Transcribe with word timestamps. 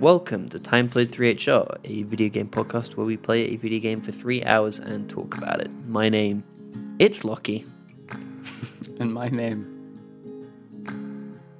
Welcome 0.00 0.50
to 0.50 0.58
Time 0.58 0.90
Played 0.90 1.10
3HR, 1.10 1.78
a 1.84 2.02
video 2.02 2.28
game 2.28 2.48
podcast 2.48 2.96
where 2.96 3.06
we 3.06 3.16
play 3.16 3.44
a 3.46 3.56
video 3.56 3.80
game 3.80 4.02
for 4.02 4.12
three 4.12 4.44
hours 4.44 4.78
and 4.78 5.08
talk 5.08 5.38
about 5.38 5.62
it. 5.62 5.70
My 5.86 6.10
name, 6.10 6.44
it's 6.98 7.24
Lockie. 7.24 7.64
And 9.00 9.12
my 9.12 9.28
name. 9.28 9.72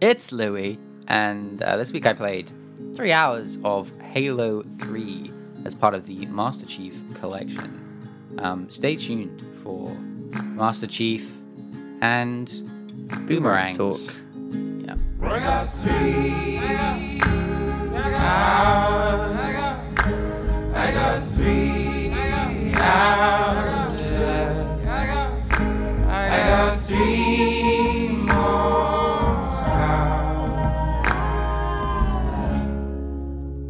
It's 0.03 0.33
Louis, 0.33 0.79
and 1.09 1.63
uh, 1.63 1.79
this 1.79 1.93
week 1.93 2.05
I 2.05 2.13
played 2.13 2.51
three 2.95 3.13
hours 3.13 3.59
of 3.65 3.91
Halo 4.01 4.63
3 4.81 5.33
as 5.65 5.75
part 5.75 5.95
of 5.95 6.05
the 6.05 6.27
Master 6.27 6.67
Chief 6.67 6.95
collection. 7.15 8.37
Um, 8.39 8.69
stay 8.69 8.97
tuned 8.97 9.43
for 9.63 9.91
Master 10.43 10.87
Chief 10.87 11.35
and 12.03 12.49
Boomerangs. 13.27 13.79
Talk. 13.79 13.97
Yeah. 14.87 14.97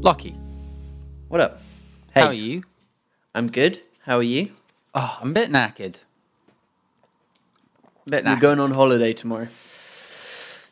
Lucky. 0.07 0.37
What 1.27 1.41
up? 1.41 1.61
Hey, 2.15 2.21
How 2.21 2.27
are 2.29 2.33
you? 2.33 2.63
I'm 3.35 3.51
good. 3.51 3.80
How 4.02 4.19
are 4.19 4.23
you? 4.23 4.52
Oh, 4.95 5.19
I'm 5.21 5.30
a 5.30 5.35
bit 5.35 5.51
knackered. 5.51 6.05
bit 8.09 8.25
knackered. 8.25 8.27
You're 8.29 8.37
going 8.37 8.61
on 8.61 8.71
holiday 8.71 9.13
tomorrow. 9.13 9.49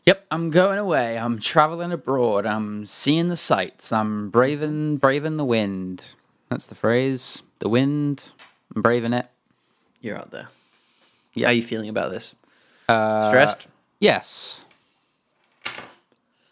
Yep, 0.07 0.27
I'm 0.31 0.51
going 0.51 0.79
away. 0.79 1.17
I'm 1.17 1.39
traveling 1.39 1.91
abroad. 1.91 2.45
I'm 2.45 2.85
seeing 2.85 3.29
the 3.29 3.37
sights. 3.37 3.91
I'm 3.91 4.29
braving 4.29 4.99
braving 4.99 5.39
the 5.39 5.45
wind. 5.47 6.05
That's 6.51 6.67
the 6.67 6.75
phrase. 6.75 7.43
The 7.61 7.71
wind. 7.71 8.33
I'm 8.77 8.83
braving 8.83 9.15
it. 9.15 9.27
You're 10.03 10.19
out 10.19 10.31
there. 10.31 10.49
Yeah. 11.33 11.47
How 11.47 11.53
are 11.53 11.55
you 11.55 11.63
feeling 11.63 11.89
about 11.89 12.11
this? 12.11 12.35
Uh, 12.87 13.29
Stressed? 13.31 13.67
Yes. 13.99 14.61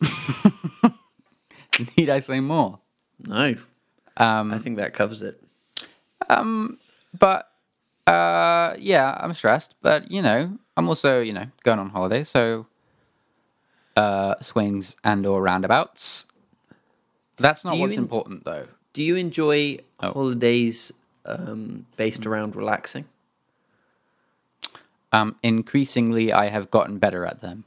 Need 1.99 2.09
I 2.09 2.21
say 2.21 2.41
more? 2.41 2.79
No. 3.27 3.55
Um, 4.17 4.53
I 4.53 4.59
think 4.59 4.79
that 4.79 4.95
covers 4.95 5.21
it. 5.21 5.43
Um, 6.31 6.79
but 7.19 7.51
uh, 8.07 8.75
yeah, 8.79 9.19
I'm 9.21 9.35
stressed. 9.35 9.75
But 9.83 10.11
you 10.11 10.23
know, 10.23 10.57
I'm 10.77 10.89
also 10.89 11.21
you 11.21 11.35
know 11.35 11.47
going 11.65 11.79
on 11.79 11.91
holiday, 11.91 12.25
so 12.25 12.67
uh, 13.97 14.35
swings 14.41 14.97
and 15.05 15.27
or 15.27 15.43
roundabouts. 15.43 16.27
That's 17.39 17.65
not 17.65 17.73
Do 17.73 17.77
you 17.79 17.83
what's 17.83 17.95
en- 17.95 18.03
important 18.05 18.45
though. 18.45 18.67
Do 18.93 19.03
you 19.03 19.17
enjoy 19.17 19.79
Oh. 20.01 20.13
holidays 20.13 20.93
um, 21.25 21.87
based 21.97 22.27
around 22.27 22.57
relaxing? 22.57 23.05
Um, 25.13 25.37
increasingly, 25.43 26.33
I 26.33 26.49
have 26.49 26.71
gotten 26.71 26.99
better 26.99 27.27
at 27.27 27.41
them, 27.41 27.65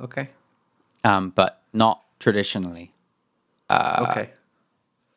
Okay. 0.00 0.28
um, 1.02 1.30
but 1.30 1.62
not 1.72 2.02
traditionally. 2.20 2.90
Uh, 3.70 4.06
okay. 4.10 4.30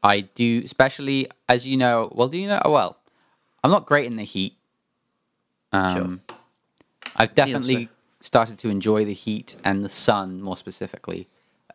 I 0.02 0.22
do, 0.22 0.62
especially 0.64 1.28
as 1.50 1.68
you 1.68 1.76
know. 1.76 2.10
Well, 2.16 2.30
do 2.30 2.38
you 2.38 2.48
know? 2.48 2.62
oh, 2.64 2.72
Well, 2.72 2.98
I'm 3.64 3.72
not 3.72 3.86
great 3.86 4.06
in 4.06 4.16
the 4.16 4.24
heat. 4.24 4.56
Um, 5.74 6.22
I've 7.18 7.36
definitely 7.36 7.90
started 8.28 8.58
to 8.60 8.68
enjoy 8.70 9.00
the 9.06 9.14
heat 9.26 9.56
and 9.64 9.84
the 9.86 9.90
sun 10.08 10.42
more 10.42 10.58
specifically 10.58 11.22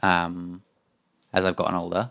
um, 0.03 0.63
as 1.33 1.45
I've 1.47 1.57
gotten 1.57 1.75
older. 1.75 2.11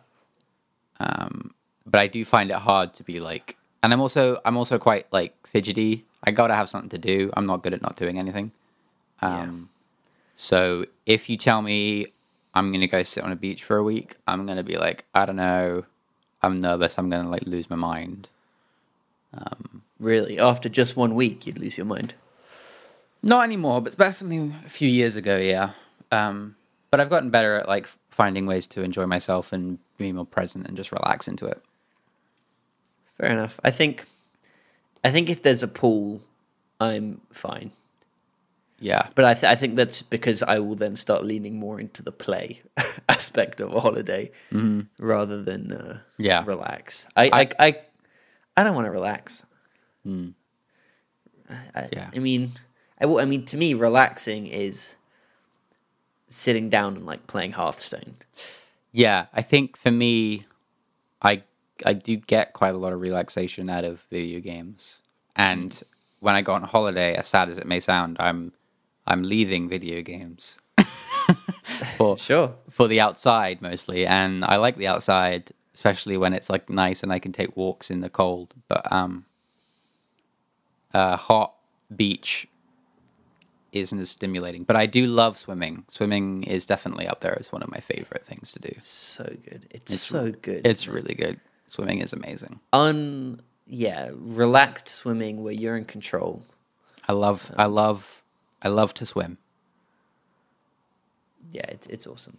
Um, 0.99 1.53
but 1.85 1.99
I 1.99 2.07
do 2.07 2.25
find 2.25 2.49
it 2.49 2.57
hard 2.69 2.93
to 2.97 3.03
be 3.03 3.19
like, 3.19 3.57
and 3.81 3.93
I'm 3.93 4.01
also 4.01 4.23
I'm 4.45 4.57
also 4.57 4.77
quite 4.77 5.05
like 5.11 5.33
fidgety. 5.47 6.05
I 6.23 6.31
gotta 6.31 6.55
have 6.55 6.69
something 6.69 6.89
to 6.89 6.97
do. 6.97 7.17
I'm 7.35 7.45
not 7.51 7.63
good 7.63 7.73
at 7.73 7.81
not 7.81 7.95
doing 7.97 8.17
anything. 8.19 8.51
Um, 9.21 9.69
So 10.35 10.85
if 11.05 11.29
you 11.29 11.37
tell 11.37 11.61
me 11.61 12.07
I'm 12.53 12.71
gonna 12.73 12.87
go 12.87 13.03
sit 13.03 13.23
on 13.23 13.31
a 13.31 13.35
beach 13.35 13.63
for 13.63 13.77
a 13.77 13.83
week, 13.83 14.17
I'm 14.27 14.45
gonna 14.47 14.63
be 14.73 14.77
like, 14.77 15.05
I 15.13 15.25
don't 15.25 15.35
know, 15.47 15.85
I'm 16.41 16.59
nervous. 16.59 16.97
I'm 16.97 17.09
gonna 17.09 17.29
like 17.29 17.45
lose 17.45 17.69
my 17.69 17.75
mind. 17.75 18.29
Really? 19.99 20.39
After 20.39 20.67
just 20.67 20.97
one 20.97 21.13
week, 21.13 21.45
you'd 21.45 21.59
lose 21.59 21.77
your 21.77 21.85
mind. 21.85 22.15
Not 23.23 23.43
anymore, 23.43 23.81
but 23.81 23.87
it's 23.87 23.95
definitely 23.95 24.53
a 24.65 24.69
few 24.69 24.89
years 24.89 25.15
ago. 25.15 25.37
Yeah. 25.37 25.71
Um, 26.11 26.55
but 26.89 26.99
I've 26.99 27.09
gotten 27.09 27.29
better 27.29 27.55
at 27.55 27.67
like 27.67 27.87
finding 28.09 28.45
ways 28.45 28.65
to 28.67 28.81
enjoy 28.81 29.05
myself 29.05 29.53
and 29.53 29.77
be 29.97 30.11
more 30.11 30.25
present 30.25 30.67
and 30.67 30.75
just 30.75 30.91
relax 30.91 31.27
into 31.27 31.45
it. 31.45 31.61
Fair 33.17 33.31
enough. 33.31 33.59
I 33.63 33.71
think, 33.71 34.05
I 35.03 35.11
think 35.11 35.29
if 35.29 35.43
there's 35.43 35.63
a 35.63 35.67
pool, 35.67 36.21
I'm 36.79 37.21
fine. 37.31 37.71
Yeah. 38.79 39.07
But 39.13 39.25
I, 39.25 39.33
th- 39.35 39.43
I 39.43 39.55
think 39.55 39.75
that's 39.75 40.01
because 40.01 40.41
I 40.41 40.57
will 40.57 40.75
then 40.75 40.95
start 40.95 41.23
leaning 41.23 41.57
more 41.59 41.79
into 41.79 42.01
the 42.01 42.11
play 42.11 42.61
aspect 43.09 43.61
of 43.61 43.71
a 43.73 43.79
holiday 43.79 44.31
rather 44.99 45.43
than 45.43 45.71
uh, 45.71 45.99
Yeah. 46.17 46.43
relax. 46.45 47.07
I 47.15 47.29
I, 47.31 47.67
I, 47.67 47.75
I, 48.57 48.63
don't 48.63 48.73
want 48.73 48.85
to 48.87 48.91
relax. 48.91 49.45
I, 50.07 51.89
Yeah. 51.93 52.09
I 52.13 52.17
mean, 52.19 52.51
I, 53.01 53.25
mean, 53.25 53.45
to 53.45 53.57
me, 53.57 53.73
relaxing 53.73 54.47
is 54.47 54.95
sitting 56.27 56.69
down 56.69 56.95
and 56.95 57.05
like 57.05 57.27
playing 57.27 57.53
Hearthstone. 57.53 58.15
Yeah, 58.91 59.27
I 59.33 59.41
think 59.41 59.77
for 59.77 59.91
me, 59.91 60.45
I 61.21 61.43
I 61.85 61.93
do 61.93 62.15
get 62.17 62.53
quite 62.53 62.73
a 62.73 62.77
lot 62.77 62.93
of 62.93 63.01
relaxation 63.01 63.69
out 63.69 63.85
of 63.85 64.01
video 64.09 64.39
games, 64.39 64.97
and 65.35 65.81
when 66.19 66.35
I 66.35 66.41
go 66.41 66.53
on 66.53 66.63
holiday, 66.63 67.15
as 67.15 67.27
sad 67.27 67.49
as 67.49 67.57
it 67.57 67.65
may 67.65 67.79
sound, 67.79 68.17
I'm 68.19 68.51
I'm 69.07 69.23
leaving 69.23 69.67
video 69.69 70.01
games 70.01 70.57
for 71.97 72.17
Sure. 72.17 72.53
for 72.69 72.87
the 72.87 72.99
outside 72.99 73.61
mostly, 73.61 74.05
and 74.05 74.43
I 74.45 74.57
like 74.57 74.75
the 74.75 74.87
outside, 74.87 75.51
especially 75.73 76.17
when 76.17 76.33
it's 76.33 76.49
like 76.49 76.69
nice 76.69 77.01
and 77.01 77.11
I 77.11 77.19
can 77.19 77.31
take 77.31 77.55
walks 77.57 77.89
in 77.89 78.01
the 78.01 78.09
cold. 78.09 78.53
But 78.67 78.91
um, 78.91 79.25
uh, 80.93 81.15
hot 81.15 81.55
beach 81.95 82.47
isn't 83.71 83.99
as 83.99 84.09
stimulating. 84.09 84.63
But 84.63 84.75
I 84.75 84.85
do 84.85 85.05
love 85.05 85.37
swimming. 85.37 85.85
Swimming 85.87 86.43
is 86.43 86.65
definitely 86.65 87.07
up 87.07 87.21
there 87.21 87.37
as 87.39 87.51
one 87.51 87.63
of 87.63 87.71
my 87.71 87.79
favorite 87.79 88.25
things 88.25 88.51
to 88.53 88.59
do. 88.59 88.73
So 88.79 89.23
good. 89.23 89.67
It's, 89.69 89.99
so 89.99 90.31
good. 90.31 90.67
It's 90.67 90.87
really 90.87 91.15
good. 91.15 91.39
Swimming 91.67 91.99
is 91.99 92.13
amazing. 92.13 92.59
un 92.73 93.41
yeah 93.67 94.09
relaxed 94.13 94.89
swimming 94.89 95.41
where 95.43 95.53
you're 95.53 95.77
in 95.77 95.85
control. 95.85 96.43
I 97.07 97.13
love. 97.13 97.51
I 97.57 97.65
love. 97.65 98.23
I 98.61 98.67
love 98.67 98.93
to 98.95 99.05
swim. 99.05 99.37
yeah, 101.51 101.65
it's 101.67 101.87
it's 101.87 102.05
awesome. 102.07 102.37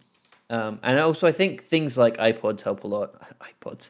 Um, 0.49 0.79
and 0.83 0.99
also, 0.99 1.25
I 1.25 1.31
think 1.31 1.63
things 1.63 1.97
like 1.97 2.17
iPods 2.17 2.61
help 2.61 2.83
a 2.83 2.87
lot. 2.87 3.15
iPods, 3.61 3.89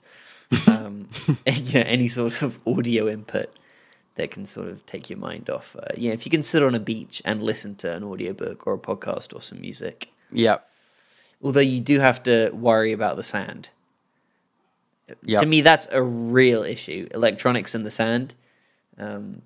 um, 0.67 1.09
you 1.45 1.73
know, 1.73 1.85
any 1.85 2.07
sort 2.07 2.41
of 2.41 2.59
audio 2.65 3.09
input 3.09 3.53
that 4.15 4.29
can 4.31 4.45
sort 4.45 4.67
of 4.67 4.85
take 4.85 5.09
your 5.09 5.17
mind 5.19 5.49
off. 5.49 5.75
Uh, 5.75 5.87
know, 5.97 6.11
if 6.13 6.25
you 6.25 6.29
can 6.29 6.43
sit 6.43 6.61
on 6.63 6.75
a 6.75 6.79
beach 6.79 7.21
and 7.25 7.41
listen 7.41 7.75
to 7.75 7.95
an 7.95 8.03
audiobook 8.03 8.67
or 8.67 8.73
a 8.73 8.77
podcast 8.79 9.35
or 9.35 9.41
some 9.41 9.59
music, 9.61 10.09
Yep. 10.31 10.69
although 11.41 11.59
you 11.59 11.79
do 11.81 11.99
have 11.99 12.21
to 12.23 12.49
worry 12.51 12.91
about 12.93 13.15
the 13.17 13.23
sand. 13.23 13.69
Yep. 15.23 15.41
To 15.41 15.45
me, 15.45 15.61
that's 15.61 15.87
a 15.91 16.01
real 16.01 16.63
issue. 16.63 17.07
Electronics 17.11 17.75
and 17.75 17.85
the 17.85 17.91
sand, 17.91 18.33
um, 18.97 19.41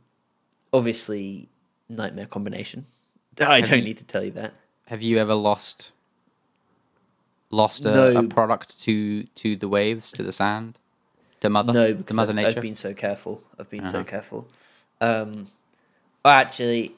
obviously, 0.71 1.47
nightmare 1.89 2.27
combination. 2.27 2.85
I 3.39 3.61
don't 3.61 3.79
you- 3.79 3.85
need 3.85 3.97
to 3.97 4.03
tell 4.03 4.23
you 4.23 4.31
that. 4.31 4.53
Have 4.87 5.01
you 5.01 5.17
ever 5.17 5.33
lost 5.35 5.91
lost 7.49 7.85
a, 7.85 7.91
No. 7.91 8.19
a 8.19 8.23
product 8.27 8.79
to 8.81 9.23
to 9.23 9.55
the 9.55 9.67
waves, 9.69 10.11
to 10.13 10.23
the 10.23 10.31
sand, 10.31 10.77
to 11.41 11.49
mother, 11.49 11.73
No, 11.73 11.93
because 11.93 12.15
mother 12.15 12.31
I've, 12.31 12.35
nature? 12.35 12.47
Uh-huh. 12.47 12.57
I've 12.57 12.61
been 12.63 12.75
so 12.75 12.93
careful. 12.93 13.43
I've 13.59 13.69
been 13.69 13.87
so 13.89 14.03
careful. 14.03 14.47
Um, 15.01 15.47
oh, 16.25 16.29
actually, 16.29 16.93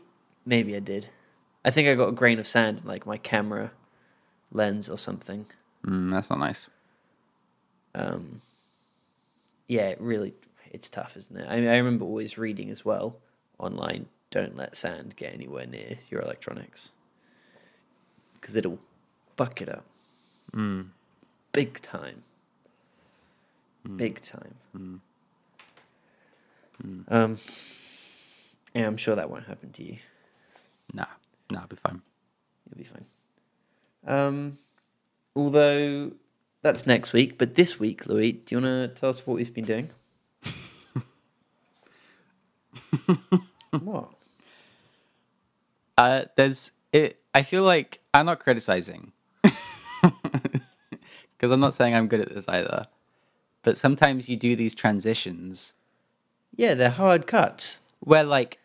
maybe 0.45 0.75
I 0.75 0.79
did. 0.79 1.07
I 1.65 1.71
think 1.71 1.87
I 1.87 1.95
got 1.95 2.09
a 2.09 2.13
grain 2.13 2.39
of 2.39 2.47
sand 2.47 2.79
in 2.79 2.87
like 2.87 3.05
my 3.05 3.17
camera 3.17 3.71
lens 4.51 4.89
or 4.89 4.97
something. 4.97 5.45
Mm, 5.85 6.11
that's 6.11 6.29
not 6.29 6.39
nice. 6.39 6.67
Um, 7.95 8.41
yeah, 9.67 9.87
it 9.89 9.99
really, 9.99 10.33
it's 10.71 10.87
tough, 10.87 11.17
isn't 11.17 11.35
it? 11.35 11.47
I 11.49 11.59
mean, 11.59 11.69
I 11.69 11.77
remember 11.77 12.05
always 12.05 12.37
reading 12.37 12.69
as 12.69 12.85
well 12.85 13.17
online. 13.57 14.07
Don't 14.31 14.55
let 14.55 14.77
sand 14.77 15.15
get 15.15 15.33
anywhere 15.33 15.65
near 15.65 15.97
your 16.09 16.21
electronics 16.21 16.91
because 18.33 18.55
it'll 18.55 18.79
buck 19.35 19.61
it 19.61 19.69
up. 19.69 19.85
Big 21.51 21.81
time. 21.81 22.23
Big 23.97 24.21
time. 24.21 25.01
Um, 27.07 27.37
yeah, 28.73 28.85
I'm 28.85 28.97
sure 28.97 29.15
that 29.15 29.29
won't 29.29 29.45
happen 29.45 29.71
to 29.73 29.83
you. 29.83 29.97
Nah, 30.93 31.05
nah, 31.49 31.61
I'll 31.61 31.67
be 31.67 31.75
fine. 31.75 32.01
You'll 32.69 32.77
be 32.77 32.83
fine. 32.83 33.05
Um, 34.07 34.57
although 35.35 36.11
that's 36.61 36.85
next 36.85 37.13
week. 37.13 37.37
But 37.37 37.55
this 37.55 37.79
week, 37.79 38.05
Louis, 38.07 38.33
do 38.33 38.55
you 38.55 38.61
want 38.61 38.93
to 38.93 38.99
tell 38.99 39.09
us 39.09 39.25
what 39.25 39.35
we've 39.35 39.53
been 39.53 39.65
doing? 39.65 39.89
what? 43.71 44.09
Uh, 45.97 46.25
there's 46.35 46.71
it. 46.91 47.19
I 47.33 47.43
feel 47.43 47.63
like 47.63 47.99
I'm 48.13 48.25
not 48.25 48.39
criticizing 48.39 49.11
because 49.41 49.51
I'm 51.41 51.59
not 51.59 51.73
saying 51.73 51.93
I'm 51.95 52.07
good 52.07 52.21
at 52.21 52.33
this 52.33 52.47
either. 52.47 52.87
But 53.63 53.77
sometimes 53.77 54.29
you 54.29 54.35
do 54.37 54.55
these 54.55 54.73
transitions 54.75 55.73
Yeah, 56.55 56.73
they're 56.73 56.89
hard 56.89 57.27
cuts. 57.27 57.79
where 57.99 58.23
like 58.23 58.59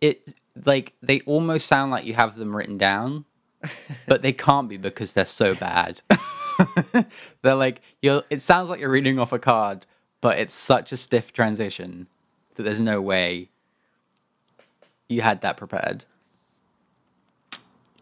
it 0.00 0.34
like 0.64 0.92
they 1.02 1.20
almost 1.20 1.66
sound 1.66 1.90
like 1.90 2.04
you 2.04 2.14
have 2.14 2.36
them 2.36 2.54
written 2.56 2.76
down, 2.78 3.24
but 4.06 4.22
they 4.22 4.32
can't 4.32 4.68
be 4.68 4.76
because 4.76 5.12
they're 5.12 5.24
so 5.24 5.54
bad. 5.54 6.00
they're 7.42 7.54
like 7.54 7.80
you 8.02 8.22
it 8.30 8.42
sounds 8.42 8.68
like 8.70 8.80
you're 8.80 8.90
reading 8.90 9.18
off 9.18 9.32
a 9.32 9.38
card, 9.38 9.86
but 10.20 10.38
it's 10.38 10.54
such 10.54 10.92
a 10.92 10.96
stiff 10.96 11.32
transition 11.32 12.06
that 12.54 12.62
there's 12.64 12.80
no 12.80 13.00
way 13.00 13.50
you 15.08 15.20
had 15.22 15.40
that 15.42 15.56
prepared. 15.56 16.04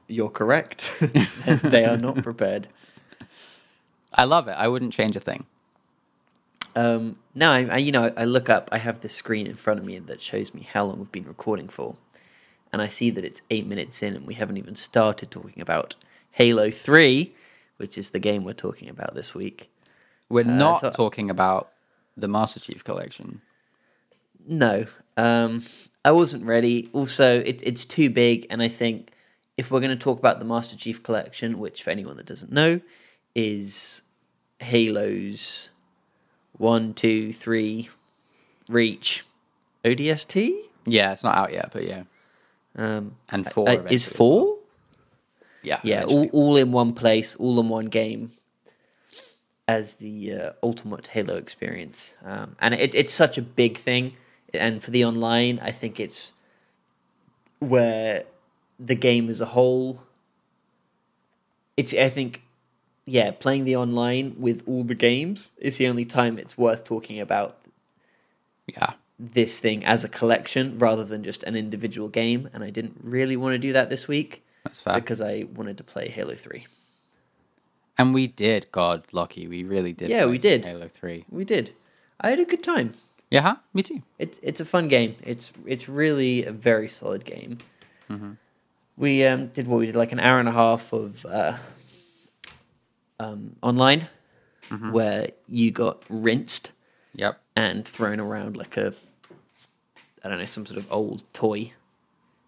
You're 0.06 0.30
correct. 0.30 0.90
they 1.62 1.84
are 1.84 1.96
not 1.96 2.22
prepared. 2.22 2.68
I 4.12 4.24
love 4.24 4.48
it. 4.48 4.52
I 4.52 4.68
wouldn't 4.68 4.92
change 4.92 5.16
a 5.16 5.20
thing. 5.20 5.46
Um, 6.76 7.16
no, 7.34 7.52
I, 7.52 7.64
I, 7.64 7.76
you 7.78 7.92
know, 7.92 8.12
I 8.16 8.24
look 8.24 8.48
up. 8.48 8.68
I 8.72 8.78
have 8.78 9.00
this 9.00 9.14
screen 9.14 9.46
in 9.46 9.54
front 9.54 9.80
of 9.80 9.86
me 9.86 9.98
that 9.98 10.20
shows 10.20 10.54
me 10.54 10.66
how 10.72 10.84
long 10.84 10.98
we've 10.98 11.12
been 11.12 11.24
recording 11.24 11.68
for, 11.68 11.96
and 12.72 12.82
I 12.82 12.88
see 12.88 13.10
that 13.10 13.24
it's 13.24 13.42
eight 13.50 13.66
minutes 13.66 14.02
in, 14.02 14.14
and 14.16 14.26
we 14.26 14.34
haven't 14.34 14.56
even 14.56 14.74
started 14.74 15.30
talking 15.30 15.60
about 15.62 15.94
Halo 16.32 16.70
Three, 16.70 17.34
which 17.76 17.96
is 17.96 18.10
the 18.10 18.18
game 18.18 18.44
we're 18.44 18.54
talking 18.54 18.88
about 18.88 19.14
this 19.14 19.34
week. 19.34 19.70
We're 20.28 20.44
not 20.44 20.80
so- 20.80 20.90
talking 20.90 21.30
about 21.30 21.70
the 22.16 22.28
Master 22.28 22.60
Chief 22.60 22.82
collection. 22.84 23.40
No, 24.46 24.86
um, 25.16 25.64
I 26.04 26.12
wasn't 26.12 26.44
ready. 26.44 26.90
Also, 26.92 27.40
it, 27.40 27.62
it's 27.64 27.84
too 27.84 28.10
big, 28.10 28.46
and 28.50 28.62
I 28.62 28.68
think 28.68 29.12
if 29.56 29.70
we're 29.70 29.80
going 29.80 29.96
to 29.96 29.96
talk 29.96 30.18
about 30.18 30.38
the 30.38 30.44
Master 30.44 30.76
Chief 30.76 31.02
Collection, 31.02 31.58
which 31.58 31.82
for 31.82 31.90
anyone 31.90 32.16
that 32.16 32.26
doesn't 32.26 32.52
know, 32.52 32.80
is 33.34 34.02
Halo's 34.60 35.70
one, 36.58 36.94
two, 36.94 37.32
three, 37.32 37.88
Reach, 38.68 39.24
ODST, 39.84 40.54
Yeah, 40.86 41.12
it's 41.12 41.22
not 41.24 41.36
out 41.36 41.52
yet, 41.52 41.70
but 41.72 41.84
yeah. 41.86 42.04
um, 42.76 43.16
And 43.30 43.50
four 43.50 43.68
uh, 43.68 43.82
is 43.84 44.06
as 44.06 44.12
well. 44.12 44.16
four. 44.16 44.58
Yeah. 45.62 45.80
Yeah, 45.82 46.04
all, 46.04 46.28
all 46.32 46.56
in 46.56 46.72
one 46.72 46.92
place, 46.94 47.34
all 47.36 47.58
in 47.60 47.68
one 47.68 47.86
game, 47.86 48.32
as 49.66 49.94
the 49.94 50.32
uh, 50.32 50.50
ultimate 50.62 51.06
Halo 51.08 51.36
experience. 51.36 52.14
Um, 52.24 52.56
and 52.60 52.74
it, 52.74 52.94
it's 52.94 53.12
such 53.14 53.38
a 53.38 53.42
big 53.42 53.78
thing, 53.78 54.14
and 54.52 54.82
for 54.82 54.90
the 54.90 55.04
online, 55.04 55.58
I 55.62 55.70
think 55.70 55.98
it's 55.98 56.32
where 57.60 58.24
the 58.78 58.94
game 58.94 59.28
as 59.30 59.40
a 59.40 59.46
whole. 59.46 60.02
It's 61.76 61.94
I 61.94 62.08
think, 62.10 62.42
yeah, 63.06 63.30
playing 63.32 63.64
the 63.64 63.76
online 63.76 64.36
with 64.38 64.62
all 64.66 64.84
the 64.84 64.94
games 64.94 65.50
is 65.58 65.76
the 65.76 65.88
only 65.88 66.04
time 66.04 66.38
it's 66.38 66.56
worth 66.56 66.84
talking 66.84 67.20
about 67.20 67.58
yeah. 68.66 68.92
this 69.18 69.60
thing 69.60 69.84
as 69.84 70.04
a 70.04 70.08
collection 70.08 70.78
rather 70.78 71.04
than 71.04 71.22
just 71.22 71.42
an 71.44 71.56
individual 71.56 72.08
game. 72.08 72.48
And 72.52 72.64
I 72.64 72.70
didn't 72.70 72.98
really 73.02 73.36
want 73.36 73.54
to 73.54 73.58
do 73.58 73.72
that 73.74 73.90
this 73.90 74.08
week 74.08 74.44
That's 74.64 74.80
fair. 74.80 74.94
because 74.94 75.20
I 75.20 75.44
wanted 75.54 75.78
to 75.78 75.84
play 75.84 76.08
Halo 76.08 76.34
Three. 76.34 76.66
And 77.96 78.12
we 78.12 78.26
did, 78.26 78.66
God, 78.72 79.04
lucky. 79.12 79.46
We 79.46 79.62
really 79.62 79.92
did. 79.92 80.08
Yeah, 80.08 80.22
play 80.22 80.32
we 80.32 80.38
did. 80.38 80.64
Halo 80.64 80.88
3. 80.88 81.26
We 81.30 81.44
did. 81.44 81.72
I 82.20 82.30
had 82.30 82.40
a 82.40 82.44
good 82.44 82.64
time. 82.64 82.94
Yeah, 83.30 83.42
huh? 83.42 83.56
Me 83.72 83.82
too. 83.82 84.02
It's 84.18 84.38
it's 84.42 84.60
a 84.60 84.64
fun 84.64 84.88
game. 84.88 85.16
It's 85.22 85.52
it's 85.66 85.88
really 85.88 86.44
a 86.44 86.52
very 86.52 86.88
solid 86.88 87.24
game. 87.24 87.58
We 88.96 89.24
um, 89.24 89.48
did 89.48 89.66
what 89.66 89.78
we 89.78 89.86
did 89.86 89.96
like 89.96 90.12
an 90.12 90.20
hour 90.20 90.38
and 90.38 90.48
a 90.48 90.52
half 90.52 90.92
of 90.92 91.26
uh, 91.26 91.56
um, 93.20 93.56
online, 93.62 94.08
where 94.90 95.28
you 95.48 95.70
got 95.70 96.02
rinsed 96.08 96.72
Yep. 97.16 97.38
and 97.54 97.86
thrown 97.86 98.18
around 98.18 98.56
like 98.56 98.76
a 98.76 98.92
I 100.24 100.28
don't 100.28 100.38
know 100.38 100.44
some 100.46 100.64
sort 100.66 100.78
of 100.78 100.90
old 100.90 101.22
toy 101.34 101.72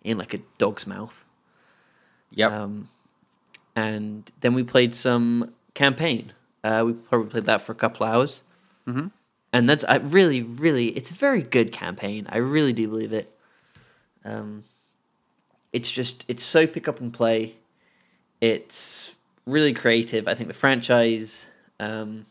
in 0.03 0.17
like 0.19 0.33
a 0.35 0.39
dog's 0.59 0.87
mouth. 0.87 1.25
Yep. 2.31 2.51
Um, 2.51 2.89
and 3.77 4.31
then 4.41 4.55
we 4.55 4.63
played 4.65 4.95
some 4.95 5.53
campaign. 5.75 6.33
Uh, 6.65 6.85
we 6.87 6.93
probably 6.95 7.29
played 7.31 7.45
that 7.45 7.61
for 7.61 7.73
a 7.73 7.77
couple 7.77 8.07
hours. 8.07 8.43
Mhm. 8.87 9.11
And 9.53 9.69
that's 9.69 9.85
I 9.85 9.97
really, 9.97 10.43
really, 10.43 10.89
it's 10.89 11.11
a 11.11 11.15
very 11.15 11.43
good 11.43 11.71
campaign. 11.71 12.27
I 12.31 12.39
really 12.39 12.73
do 12.73 12.89
believe 12.89 13.13
it. 13.13 13.31
Um, 14.25 14.65
it's 15.73 15.91
just 15.91 16.25
it's 16.29 16.43
so 16.43 16.67
pick 16.67 16.89
up 16.89 17.01
and 17.01 17.13
play. 17.13 17.57
It's 18.41 19.16
really 19.47 19.73
creative. 19.73 20.29
I 20.29 20.35
think 20.35 20.49
the 20.49 20.55
franchise. 20.55 21.47
Um, 21.81 22.27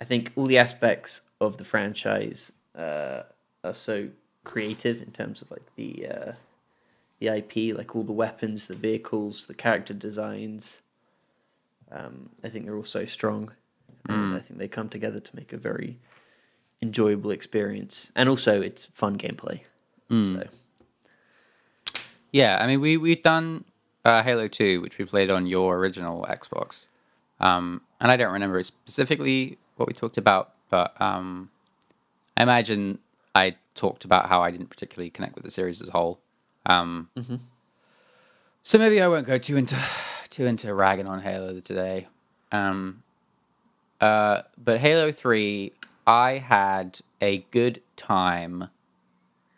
I 0.00 0.04
think 0.04 0.32
all 0.36 0.46
the 0.46 0.58
aspects 0.58 1.22
of 1.40 1.56
the 1.56 1.64
franchise 1.64 2.52
uh, 2.76 3.22
are 3.64 3.74
so 3.74 4.08
creative 4.44 5.00
in 5.00 5.10
terms 5.10 5.42
of 5.42 5.50
like 5.50 5.62
the 5.76 6.08
uh, 6.08 6.32
the 7.18 7.28
IP, 7.28 7.76
like 7.76 7.96
all 7.96 8.02
the 8.02 8.12
weapons, 8.12 8.68
the 8.68 8.74
vehicles, 8.74 9.46
the 9.46 9.54
character 9.54 9.94
designs. 9.94 10.78
Um, 11.90 12.28
I 12.44 12.48
think 12.48 12.64
they're 12.64 12.76
all 12.76 12.84
so 12.84 13.04
strong. 13.04 13.52
And 14.08 14.36
I 14.36 14.40
think 14.40 14.58
they 14.58 14.68
come 14.68 14.88
together 14.88 15.18
to 15.18 15.36
make 15.36 15.52
a 15.52 15.56
very 15.56 15.98
enjoyable 16.82 17.30
experience, 17.30 18.10
and 18.14 18.28
also 18.28 18.60
it's 18.60 18.84
fun 18.84 19.18
gameplay. 19.18 19.60
So 20.34 20.48
Yeah, 22.32 22.58
I 22.60 22.66
mean, 22.66 22.80
we 22.80 22.96
we've 22.96 23.22
done 23.22 23.64
uh, 24.06 24.22
Halo 24.22 24.48
Two, 24.48 24.80
which 24.80 24.96
we 24.98 25.04
played 25.04 25.30
on 25.30 25.46
your 25.46 25.76
original 25.76 26.24
Xbox, 26.28 26.86
um, 27.40 27.82
and 28.00 28.10
I 28.10 28.16
don't 28.16 28.32
remember 28.32 28.62
specifically 28.62 29.58
what 29.76 29.88
we 29.88 29.94
talked 29.94 30.16
about, 30.16 30.54
but 30.70 30.98
um, 31.00 31.50
I 32.36 32.42
imagine 32.42 32.98
I 33.34 33.56
talked 33.74 34.04
about 34.04 34.28
how 34.28 34.40
I 34.40 34.50
didn't 34.50 34.70
particularly 34.70 35.10
connect 35.10 35.34
with 35.34 35.44
the 35.44 35.50
series 35.50 35.82
as 35.82 35.88
a 35.88 35.92
whole. 35.92 36.18
Um, 36.64 37.08
So 38.62 38.78
maybe 38.78 39.00
I 39.00 39.06
won't 39.06 39.26
go 39.26 39.38
too 39.38 39.56
into 39.56 39.76
too 40.28 40.46
into 40.46 40.74
ragging 40.74 41.06
on 41.06 41.20
Halo 41.20 41.60
today. 41.60 42.08
Um, 42.50 43.02
uh, 44.00 44.42
but 44.58 44.80
Halo 44.80 45.12
Three, 45.12 45.72
I 46.06 46.38
had 46.38 46.98
a 47.20 47.38
good 47.50 47.80
time 47.96 48.68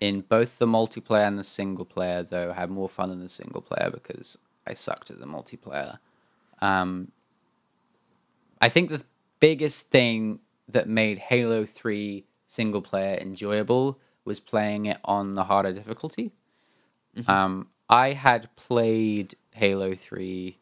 in 0.00 0.20
both 0.20 0.58
the 0.58 0.66
multiplayer 0.66 1.26
and 1.26 1.38
the 1.38 1.44
single 1.44 1.84
player, 1.84 2.22
though 2.22 2.50
I 2.50 2.60
had 2.60 2.70
more 2.70 2.88
fun 2.88 3.10
in 3.10 3.20
the 3.20 3.28
single 3.28 3.60
player 3.60 3.90
because 3.90 4.38
I 4.66 4.74
sucked 4.74 5.10
at 5.10 5.18
the 5.18 5.26
multiplayer. 5.26 5.98
Um, 6.60 7.12
I 8.60 8.68
think 8.68 8.90
the 8.90 9.04
biggest 9.40 9.90
thing 9.90 10.40
that 10.68 10.88
made 10.88 11.18
Halo 11.18 11.64
3 11.64 12.24
single 12.46 12.82
player 12.82 13.16
enjoyable 13.20 13.98
was 14.24 14.40
playing 14.40 14.86
it 14.86 14.98
on 15.04 15.34
the 15.34 15.44
harder 15.44 15.72
difficulty. 15.72 16.32
Um, 17.26 17.68
I 17.88 18.12
had 18.12 18.54
played 18.54 19.34
Halo 19.54 19.94
3 19.94 20.58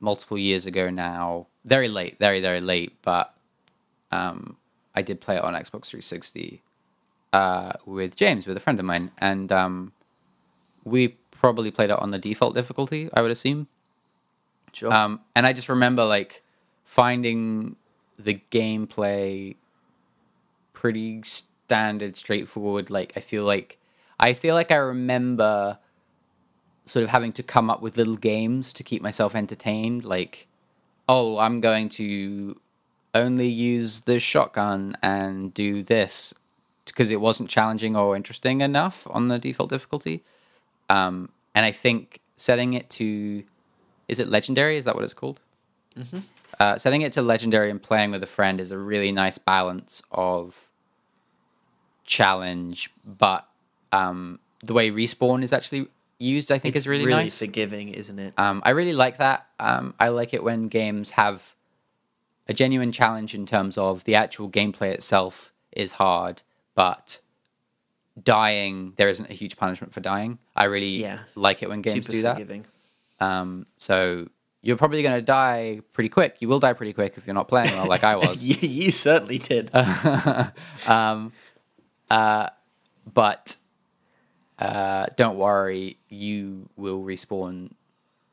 multiple 0.00 0.38
years 0.38 0.66
ago 0.66 0.90
now, 0.90 1.46
very 1.64 1.88
late, 1.88 2.18
very, 2.18 2.40
very 2.40 2.60
late, 2.60 2.94
but 3.02 3.34
um, 4.10 4.56
I 4.94 5.02
did 5.02 5.20
play 5.20 5.36
it 5.36 5.44
on 5.44 5.54
Xbox 5.54 5.86
360 5.86 6.62
uh, 7.32 7.72
with 7.86 8.16
James, 8.16 8.46
with 8.46 8.56
a 8.56 8.60
friend 8.60 8.78
of 8.78 8.84
mine, 8.84 9.10
and 9.18 9.50
um, 9.52 9.92
we 10.84 11.16
probably 11.30 11.70
played 11.70 11.90
it 11.90 11.98
on 11.98 12.10
the 12.10 12.18
default 12.18 12.54
difficulty. 12.54 13.08
I 13.14 13.22
would 13.22 13.30
assume. 13.30 13.68
sure. 14.72 14.92
Um, 14.92 15.20
and 15.34 15.46
I 15.46 15.52
just 15.52 15.68
remember 15.68 16.04
like 16.04 16.42
finding 16.84 17.76
the 18.18 18.40
gameplay 18.50 19.56
pretty 20.72 21.22
standard, 21.22 22.16
straightforward. 22.16 22.90
Like 22.90 23.12
I 23.16 23.20
feel 23.20 23.44
like 23.44 23.78
I 24.18 24.32
feel 24.32 24.54
like 24.54 24.70
I 24.70 24.76
remember 24.76 25.78
sort 26.84 27.04
of 27.04 27.10
having 27.10 27.32
to 27.32 27.42
come 27.42 27.70
up 27.70 27.80
with 27.80 27.96
little 27.96 28.16
games 28.16 28.72
to 28.74 28.82
keep 28.82 29.00
myself 29.02 29.34
entertained. 29.34 30.04
Like, 30.04 30.48
oh, 31.08 31.38
I'm 31.38 31.60
going 31.60 31.88
to 31.90 32.60
only 33.14 33.48
use 33.48 34.00
the 34.00 34.18
shotgun 34.18 34.96
and 35.02 35.52
do 35.54 35.82
this 35.82 36.34
because 36.90 37.10
it 37.10 37.20
wasn't 37.20 37.48
challenging 37.48 37.96
or 37.96 38.16
interesting 38.16 38.60
enough 38.60 39.06
on 39.10 39.28
the 39.28 39.38
default 39.38 39.70
difficulty. 39.70 40.22
Um, 40.88 41.30
and 41.54 41.64
I 41.64 41.72
think 41.72 42.20
setting 42.36 42.74
it 42.74 42.90
to 42.90 43.44
is 44.08 44.18
it 44.18 44.28
legendary? 44.28 44.76
Is 44.76 44.86
that 44.86 44.94
what 44.96 45.04
it's 45.04 45.14
called? 45.14 45.40
Uh, 46.58 46.76
setting 46.76 47.02
it 47.02 47.12
to 47.12 47.22
legendary 47.22 47.70
and 47.70 47.80
playing 47.80 48.10
with 48.10 48.22
a 48.22 48.26
friend 48.26 48.60
is 48.60 48.70
a 48.70 48.78
really 48.78 49.12
nice 49.12 49.38
balance 49.38 50.02
of 50.10 50.68
challenge, 52.04 52.90
but 53.04 53.48
um, 53.92 54.40
the 54.62 54.74
way 54.74 54.90
respawn 54.90 55.42
is 55.42 55.52
actually 55.52 55.86
used, 56.18 56.50
I 56.50 56.58
think, 56.58 56.74
it's 56.74 56.84
is 56.84 56.88
really, 56.88 57.06
really 57.06 57.22
nice. 57.24 57.38
forgiving, 57.38 57.94
isn't 57.94 58.18
it? 58.18 58.34
Um, 58.36 58.62
I 58.64 58.70
really 58.70 58.92
like 58.92 59.18
that. 59.18 59.46
Um, 59.58 59.94
I 59.98 60.08
like 60.08 60.34
it 60.34 60.42
when 60.42 60.68
games 60.68 61.12
have 61.12 61.54
a 62.48 62.52
genuine 62.52 62.92
challenge 62.92 63.34
in 63.34 63.46
terms 63.46 63.78
of 63.78 64.04
the 64.04 64.16
actual 64.16 64.50
gameplay 64.50 64.92
itself 64.92 65.52
is 65.72 65.92
hard, 65.92 66.42
but 66.74 67.20
dying 68.22 68.92
there 68.96 69.08
isn't 69.08 69.30
a 69.30 69.34
huge 69.34 69.56
punishment 69.56 69.92
for 69.94 70.00
dying. 70.00 70.38
I 70.54 70.64
really 70.64 71.00
Yeah. 71.02 71.20
like 71.34 71.62
it 71.62 71.68
when 71.68 71.80
games 71.82 72.06
Super 72.06 72.12
do 72.12 72.22
that. 72.22 72.34
forgiving. 72.34 72.64
Um, 73.20 73.66
so 73.76 74.28
you're 74.62 74.76
probably 74.76 75.02
going 75.02 75.14
to 75.18 75.22
die 75.22 75.80
pretty 75.92 76.08
quick. 76.10 76.36
You 76.40 76.48
will 76.48 76.60
die 76.60 76.72
pretty 76.74 76.92
quick 76.92 77.14
if 77.16 77.26
you're 77.26 77.34
not 77.34 77.48
playing 77.48 77.70
well, 77.72 77.86
like 77.86 78.04
I 78.04 78.16
was. 78.24 78.42
you, 78.44 78.56
you 78.68 78.90
certainly 78.90 79.38
did. 79.38 79.70
um, 80.86 81.32
uh, 82.10 82.48
but 83.12 83.56
uh, 84.58 85.06
don't 85.16 85.36
worry, 85.38 85.98
you 86.08 86.68
will 86.76 87.02
respawn. 87.02 87.70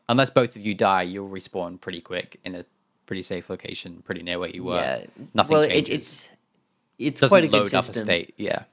Unless 0.10 0.30
both 0.32 0.56
of 0.56 0.66
you 0.66 0.74
die, 0.74 1.04
you'll 1.04 1.30
respawn 1.30 1.80
pretty 1.80 2.02
quick 2.02 2.40
in 2.44 2.56
a 2.56 2.66
pretty 3.06 3.24
safe 3.24 3.50
location, 3.50 4.02
pretty 4.06 4.24
near 4.24 4.40
where 4.40 4.50
you 4.50 4.64
were. 4.64 4.76
yeah. 4.76 5.06
Nothing 5.34 5.58
well, 5.58 5.68
changes. 5.68 5.90
It, 5.90 5.94
it's 5.94 6.30
it's 6.98 7.22
doesn't 7.22 7.32
quite 7.32 7.44
a 7.44 7.48
good 7.48 7.64
load 7.64 7.74
up 7.74 7.84
a 7.84 7.88
system. 7.88 8.06
state. 8.06 8.34
Yeah. 8.38 8.64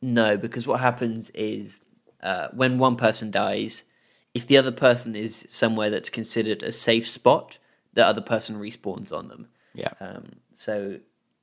No, 0.00 0.36
because 0.36 0.66
what 0.66 0.80
happens 0.80 1.30
is 1.30 1.80
uh, 2.22 2.48
when 2.52 2.78
one 2.78 2.96
person 2.96 3.30
dies, 3.30 3.84
if 4.34 4.46
the 4.46 4.56
other 4.56 4.72
person 4.72 5.14
is 5.14 5.46
somewhere 5.48 5.90
that's 5.90 6.10
considered 6.10 6.62
a 6.62 6.72
safe 6.72 7.06
spot, 7.06 7.58
the 7.94 8.04
other 8.04 8.20
person 8.20 8.56
respawns 8.56 9.12
on 9.12 9.28
them. 9.28 9.48
Yeah. 9.74 9.92
Um, 10.00 10.24
so 10.56 10.98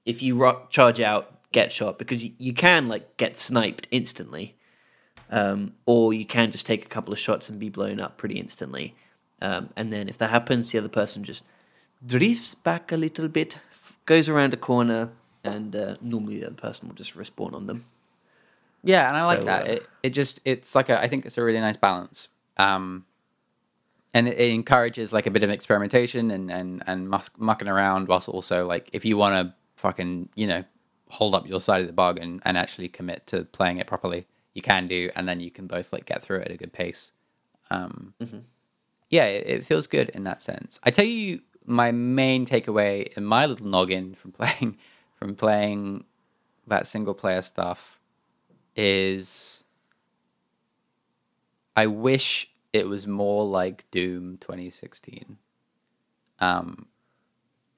if 0.05 0.21
you 0.21 0.36
ro- 0.36 0.65
charge 0.69 1.00
out, 1.00 1.39
get 1.51 1.71
shot, 1.71 1.98
because 1.98 2.24
you, 2.24 2.33
you 2.38 2.53
can 2.53 2.88
like 2.88 3.17
get 3.17 3.38
sniped 3.38 3.88
instantly, 3.91 4.55
um, 5.29 5.74
or 5.86 6.13
you 6.13 6.25
can 6.25 6.51
just 6.51 6.65
take 6.65 6.86
a 6.86 6.89
couple 6.89 7.13
of 7.13 7.19
shots 7.19 7.50
and 7.50 7.60
be 7.60 7.69
blown 7.69 8.00
up 8.00 8.17
pretty 8.17 8.39
instantly. 8.39 8.95
Um, 9.41 9.69
and 9.75 9.91
then 9.91 10.07
if 10.10 10.17
that 10.19 10.29
happens, 10.29 10.71
the 10.71 10.77
other 10.77 10.89
person 10.89 11.24
just 11.24 11.43
drifts 12.05 12.53
back 12.53 12.91
a 12.91 12.98
little 12.98 13.27
bit, 13.27 13.57
goes 14.05 14.29
around 14.29 14.53
a 14.53 14.57
corner, 14.57 15.10
and 15.43 15.75
uh, 15.75 15.95
normally 16.01 16.39
the 16.39 16.48
other 16.48 16.55
person 16.55 16.88
will 16.88 16.95
just 16.95 17.15
respawn 17.17 17.53
on 17.53 17.67
them. 17.67 17.86
Yeah, 18.83 19.07
and 19.07 19.17
I 19.17 19.25
like 19.25 19.43
that. 19.45 19.67
uh, 19.67 19.71
It 19.74 19.88
it 20.03 20.10
just 20.12 20.39
it's 20.45 20.74
like 20.75 20.89
a 20.89 21.00
I 21.01 21.07
think 21.07 21.25
it's 21.25 21.38
a 21.38 21.43
really 21.43 21.60
nice 21.60 21.77
balance. 21.77 22.29
Um, 22.57 23.05
and 24.13 24.27
it, 24.27 24.38
it 24.39 24.50
encourages 24.51 25.13
like 25.13 25.25
a 25.27 25.31
bit 25.31 25.43
of 25.43 25.50
experimentation 25.50 26.31
and 26.31 26.51
and 26.51 26.83
and 26.88 27.10
muck, 27.10 27.29
mucking 27.38 27.67
around, 27.69 28.07
whilst 28.07 28.27
also 28.29 28.65
like 28.67 28.89
if 28.93 29.05
you 29.05 29.17
want 29.17 29.36
to 29.50 29.53
fucking 29.75 30.29
you 30.36 30.48
know 30.48 30.63
hold 31.10 31.36
up 31.36 31.48
your 31.48 31.60
side 31.62 31.81
of 31.81 31.88
the 31.88 31.93
bargain 31.93 32.41
and 32.45 32.57
actually 32.57 32.88
commit 32.88 33.27
to 33.27 33.43
playing 33.45 33.77
it 33.77 33.86
properly, 33.88 34.25
you 34.53 34.62
can 34.62 34.88
do, 34.88 35.10
and 35.15 35.27
then 35.27 35.39
you 35.39 35.51
can 35.51 35.67
both 35.67 35.91
like 35.93 36.05
get 36.05 36.21
through 36.24 36.39
it 36.39 36.48
at 36.48 36.53
a 36.53 36.57
good 36.57 36.74
pace. 36.74 37.12
Um, 37.69 38.13
Yeah, 39.10 39.25
it, 39.25 39.45
it 39.48 39.65
feels 39.65 39.88
good 39.88 40.10
in 40.10 40.24
that 40.24 40.41
sense. 40.41 40.79
I 40.83 40.89
tell 40.91 41.05
you, 41.05 41.41
my 41.65 41.91
main 41.91 42.45
takeaway 42.45 43.07
in 43.17 43.25
my 43.25 43.45
little 43.45 43.67
noggin 43.67 44.13
from 44.15 44.31
playing 44.39 44.77
from 45.22 45.36
playing 45.36 46.04
that 46.66 46.88
single 46.88 47.13
player 47.13 47.44
stuff 47.44 48.00
is 48.75 49.63
I 51.75 51.86
wish 51.86 52.50
it 52.74 52.88
was 52.88 53.06
more 53.06 53.46
like 53.46 53.86
Doom 53.92 54.40
2016. 54.42 55.38
Um, 56.40 56.88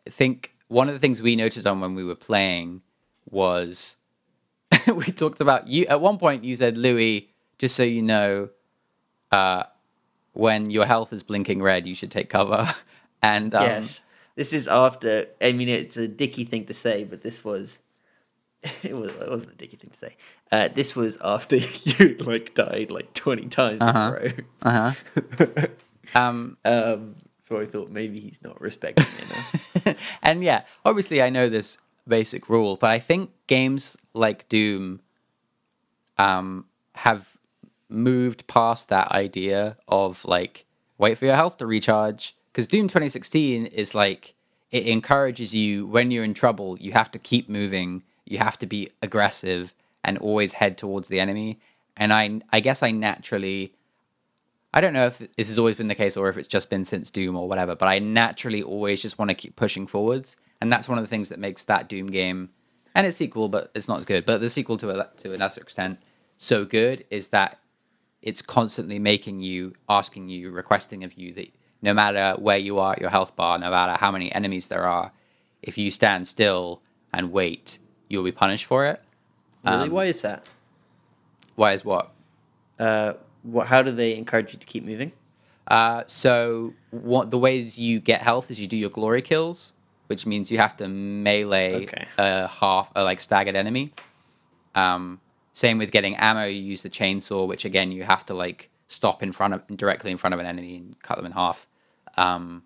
I 0.08 0.10
think 0.10 0.56
one 0.70 0.88
of 0.88 0.96
the 0.96 1.00
things 1.00 1.22
we 1.22 1.36
noticed 1.36 1.68
on 1.68 1.82
when 1.82 1.96
we 1.96 2.06
were 2.06 2.16
playing 2.16 2.82
was 3.30 3.98
we 4.88 5.04
talked 5.06 5.42
about 5.42 5.68
you 5.68 5.86
at 5.88 6.00
one 6.00 6.18
point 6.18 6.46
you 6.46 6.56
said 6.56 6.78
Louis 6.78 7.30
just 7.58 7.76
so 7.76 7.84
you 7.84 8.02
know 8.02 8.50
uh, 9.34 9.64
when 10.32 10.70
your 10.70 10.86
health 10.86 11.12
is 11.12 11.24
blinking 11.24 11.62
red 11.62 11.86
you 11.86 11.94
should 11.94 12.10
take 12.12 12.30
cover 12.30 12.74
and 13.22 13.54
um, 13.54 13.64
yes, 13.64 14.00
this 14.36 14.54
is 14.54 14.68
after. 14.68 15.28
I 15.42 15.52
mean, 15.54 15.70
it's 15.70 15.98
a 15.98 16.08
dicky 16.08 16.44
thing 16.46 16.66
to 16.66 16.74
say, 16.74 17.04
but 17.04 17.22
this 17.22 17.44
was. 17.44 17.78
It, 18.82 18.94
was, 18.96 19.10
it 19.10 19.30
wasn't 19.30 19.52
a 19.52 19.56
dicky 19.56 19.76
thing 19.76 19.92
to 19.92 19.98
say. 19.98 20.16
Uh, 20.50 20.70
this 20.70 20.96
was 20.96 21.18
after 21.22 21.58
you 21.84 22.16
like 22.20 22.54
died 22.54 22.92
like 22.92 23.14
twenty 23.14 23.48
times 23.48 23.82
Uh-huh. 23.82 24.00
in 24.00 24.06
a 24.08 24.12
row. 24.12 24.32
uh-huh. 24.62 25.68
um, 26.16 26.58
Um, 26.64 27.16
so 27.42 27.60
I 27.60 27.66
thought 27.66 27.90
maybe 27.90 28.22
he's 28.22 28.42
not 28.42 28.62
respecting 28.62 29.06
it 29.06 29.86
enough. 29.86 30.00
and 30.24 30.42
yeah, 30.44 30.64
obviously 30.86 31.22
I 31.22 31.30
know 31.30 31.50
this 31.50 31.78
basic 32.08 32.48
rule, 32.50 32.78
but 32.78 32.90
I 32.90 33.00
think 33.00 33.32
games 33.48 33.98
like 34.14 34.48
Doom 34.48 35.02
um, 36.18 36.66
have 36.96 37.38
moved 37.90 38.48
past 38.48 38.88
that 38.90 39.12
idea 39.12 39.78
of 39.90 40.24
like 40.26 40.66
wait 40.98 41.18
for 41.18 41.26
your 41.26 41.36
health 41.36 41.58
to 41.58 41.66
recharge 41.66 42.36
because 42.54 42.68
Doom 42.68 42.88
2016 42.88 43.66
is 43.66 43.96
like 43.96 44.36
it 44.72 44.88
encourages 44.88 45.54
you 45.56 45.88
when 45.88 46.12
you're 46.12 46.24
in 46.24 46.36
trouble, 46.36 46.78
you 46.80 46.92
have 46.92 47.12
to 47.12 47.20
keep 47.20 47.50
moving, 47.50 48.04
you 48.26 48.38
have 48.38 48.60
to 48.60 48.68
be 48.68 48.90
aggressive 49.02 49.74
and 50.04 50.18
always 50.20 50.54
head 50.54 50.78
towards 50.78 51.08
the 51.08 51.20
enemy. 51.20 51.60
And 51.98 52.14
I 52.14 52.42
I 52.52 52.60
guess 52.60 52.84
I 52.84 52.92
naturally 52.92 53.74
I 54.74 54.82
don't 54.82 54.94
know 54.94 55.08
if 55.08 55.20
this 55.38 55.50
has 55.50 55.60
always 55.60 55.76
been 55.76 55.88
the 55.88 55.96
case 55.96 56.16
or 56.16 56.30
if 56.30 56.38
it's 56.38 56.48
just 56.48 56.70
been 56.70 56.86
since 56.86 57.12
Doom 57.12 57.36
or 57.36 57.48
whatever, 57.48 57.76
but 57.76 57.88
I 57.88 58.00
naturally 58.00 58.64
always 58.64 59.02
just 59.02 59.20
want 59.20 59.30
to 59.30 59.36
keep 59.36 59.56
pushing 59.56 59.86
forwards, 59.86 60.36
and 60.62 60.72
that's 60.72 60.90
one 60.90 60.98
of 60.98 61.04
the 61.04 61.10
things 61.10 61.30
that 61.30 61.40
makes 61.40 61.64
that 61.66 61.90
Doom 61.90 62.08
game 62.08 62.50
and 62.96 63.06
its 63.08 63.18
sequel, 63.18 63.50
but 63.50 63.72
it's 63.76 63.88
not 63.88 64.00
as 64.00 64.06
good. 64.06 64.26
But 64.26 64.42
the 64.42 64.50
sequel 64.50 64.78
to 64.78 64.92
a 64.92 65.10
to 65.18 65.36
a 65.36 65.38
lesser 65.38 65.62
extent 65.62 66.00
so 66.38 66.66
good 66.66 67.06
is 67.10 67.30
that 67.30 67.60
it's 68.22 68.42
constantly 68.42 69.00
making 69.00 69.42
you, 69.42 69.74
asking 69.90 70.30
you, 70.30 70.50
requesting 70.52 71.04
of 71.04 71.14
you 71.14 71.34
that 71.34 71.50
no 71.84 71.94
matter 71.94 72.36
where 72.40 72.58
you 72.58 72.80
are 72.80 72.94
at 72.94 73.02
your 73.02 73.10
health 73.12 73.36
bar, 73.36 73.60
no 73.60 73.70
matter 73.70 73.96
how 74.00 74.10
many 74.12 74.32
enemies 74.32 74.70
there 74.70 74.86
are, 74.88 75.12
if 75.62 75.78
you 75.78 75.92
stand 75.92 76.28
still 76.28 76.82
and 77.14 77.32
wait, 77.32 77.78
you'll 78.08 78.24
be 78.24 78.32
punished 78.32 78.66
for 78.66 78.86
it. 78.88 79.00
really, 79.66 79.84
Um, 79.84 79.92
why 79.92 80.06
is 80.06 80.22
that? 80.24 80.48
Why 81.56 81.74
is 81.74 81.86
what? 81.86 82.12
Uh, 82.80 83.14
what? 83.44 83.68
How 83.68 83.82
do 83.84 83.92
they 83.92 84.16
encourage 84.16 84.54
you 84.54 84.60
to 84.60 84.66
keep 84.66 84.84
moving? 84.84 85.12
Uh, 85.68 86.04
so 86.08 86.74
what 86.92 87.30
the 87.32 87.38
ways 87.38 87.78
you 87.78 88.00
get 88.00 88.22
health 88.22 88.50
is 88.50 88.60
you 88.60 88.68
do 88.68 88.76
your 88.78 88.90
glory 88.90 89.22
kills, 89.22 89.74
which 90.08 90.26
means 90.26 90.50
you 90.52 90.58
have 90.58 90.76
to 90.78 90.88
melee 90.88 91.84
Okay. 91.84 92.06
a 92.18 92.48
half 92.48 92.92
a 92.96 93.04
like 93.04 93.20
staggered 93.20 93.56
enemy. 93.56 93.92
Um, 94.76 95.20
same 95.54 95.78
with 95.78 95.92
getting 95.92 96.16
ammo, 96.16 96.46
you 96.46 96.60
use 96.62 96.84
the 96.84 96.90
chainsaw, 96.90 97.48
which 97.48 97.66
again 97.66 97.92
you 97.92 98.04
have 98.04 98.26
to 98.26 98.34
like 98.34 98.70
stop 98.88 99.22
in 99.24 99.32
front 99.32 99.54
of 99.54 99.68
directly 99.78 100.12
in 100.12 100.18
front 100.18 100.34
of 100.34 100.40
an 100.40 100.46
enemy 100.46 100.78
and 100.78 101.00
cut 101.02 101.18
them 101.18 101.26
in 101.26 101.32
half. 101.34 101.68
Um, 102.16 102.64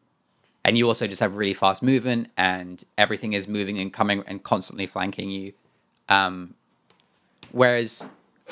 and 0.63 0.77
you 0.77 0.87
also 0.87 1.07
just 1.07 1.21
have 1.21 1.35
really 1.35 1.53
fast 1.53 1.81
movement, 1.81 2.29
and 2.37 2.83
everything 2.97 3.33
is 3.33 3.47
moving 3.47 3.79
and 3.79 3.91
coming 3.91 4.23
and 4.27 4.43
constantly 4.43 4.85
flanking 4.85 5.29
you. 5.29 5.53
Um, 6.09 6.55
whereas 7.51 8.09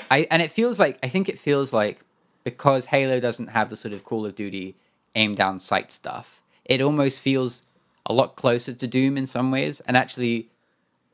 I 0.10 0.28
and 0.32 0.42
it 0.42 0.52
feels 0.52 0.80
like 0.80 0.98
I 1.04 1.10
think 1.10 1.30
it 1.30 1.38
feels 1.38 1.74
like 1.74 2.00
because 2.44 2.88
Halo 2.88 3.20
doesn't 3.20 3.48
have 3.48 3.70
the 3.70 3.76
sort 3.76 3.94
of 3.94 4.04
Call 4.04 4.26
of 4.26 4.36
Duty 4.36 4.76
aim 5.16 5.36
down 5.36 5.60
sight 5.60 5.92
stuff, 5.92 6.42
it 6.64 6.82
almost 6.82 7.20
feels 7.20 7.64
a 8.06 8.14
lot 8.14 8.36
closer 8.36 8.74
to 8.74 8.88
Doom 8.88 9.18
in 9.18 9.26
some 9.26 9.52
ways. 9.52 9.82
And 9.82 9.98
actually, 9.98 10.50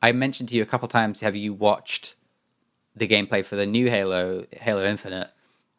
I 0.02 0.12
mentioned 0.12 0.50
to 0.50 0.56
you 0.56 0.62
a 0.62 0.66
couple 0.66 0.88
times, 0.88 1.22
have 1.22 1.36
you 1.36 1.54
watched 1.54 2.16
the 2.96 3.08
gameplay 3.08 3.46
for 3.46 3.56
the 3.56 3.66
new 3.66 3.90
Halo, 3.90 4.46
Halo 4.52 4.84
Infinite? 4.84 5.30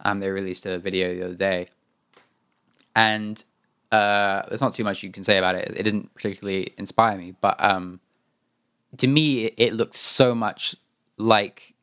Um, 0.00 0.20
they 0.20 0.30
released 0.30 0.66
a 0.66 0.78
video 0.78 1.14
the 1.14 1.24
other 1.26 1.34
day, 1.34 1.68
and 2.96 3.44
uh, 3.92 4.42
there's 4.48 4.60
not 4.60 4.74
too 4.74 4.84
much 4.84 5.02
you 5.02 5.10
can 5.12 5.22
say 5.22 5.38
about 5.38 5.54
it. 5.54 5.72
It 5.76 5.82
didn't 5.82 6.12
particularly 6.14 6.74
inspire 6.78 7.16
me, 7.18 7.34
but 7.40 7.62
um, 7.62 8.00
to 8.96 9.06
me, 9.06 9.44
it, 9.44 9.54
it 9.58 9.72
looked 9.74 9.94
so 9.94 10.34
much 10.34 10.74
like 11.18 11.74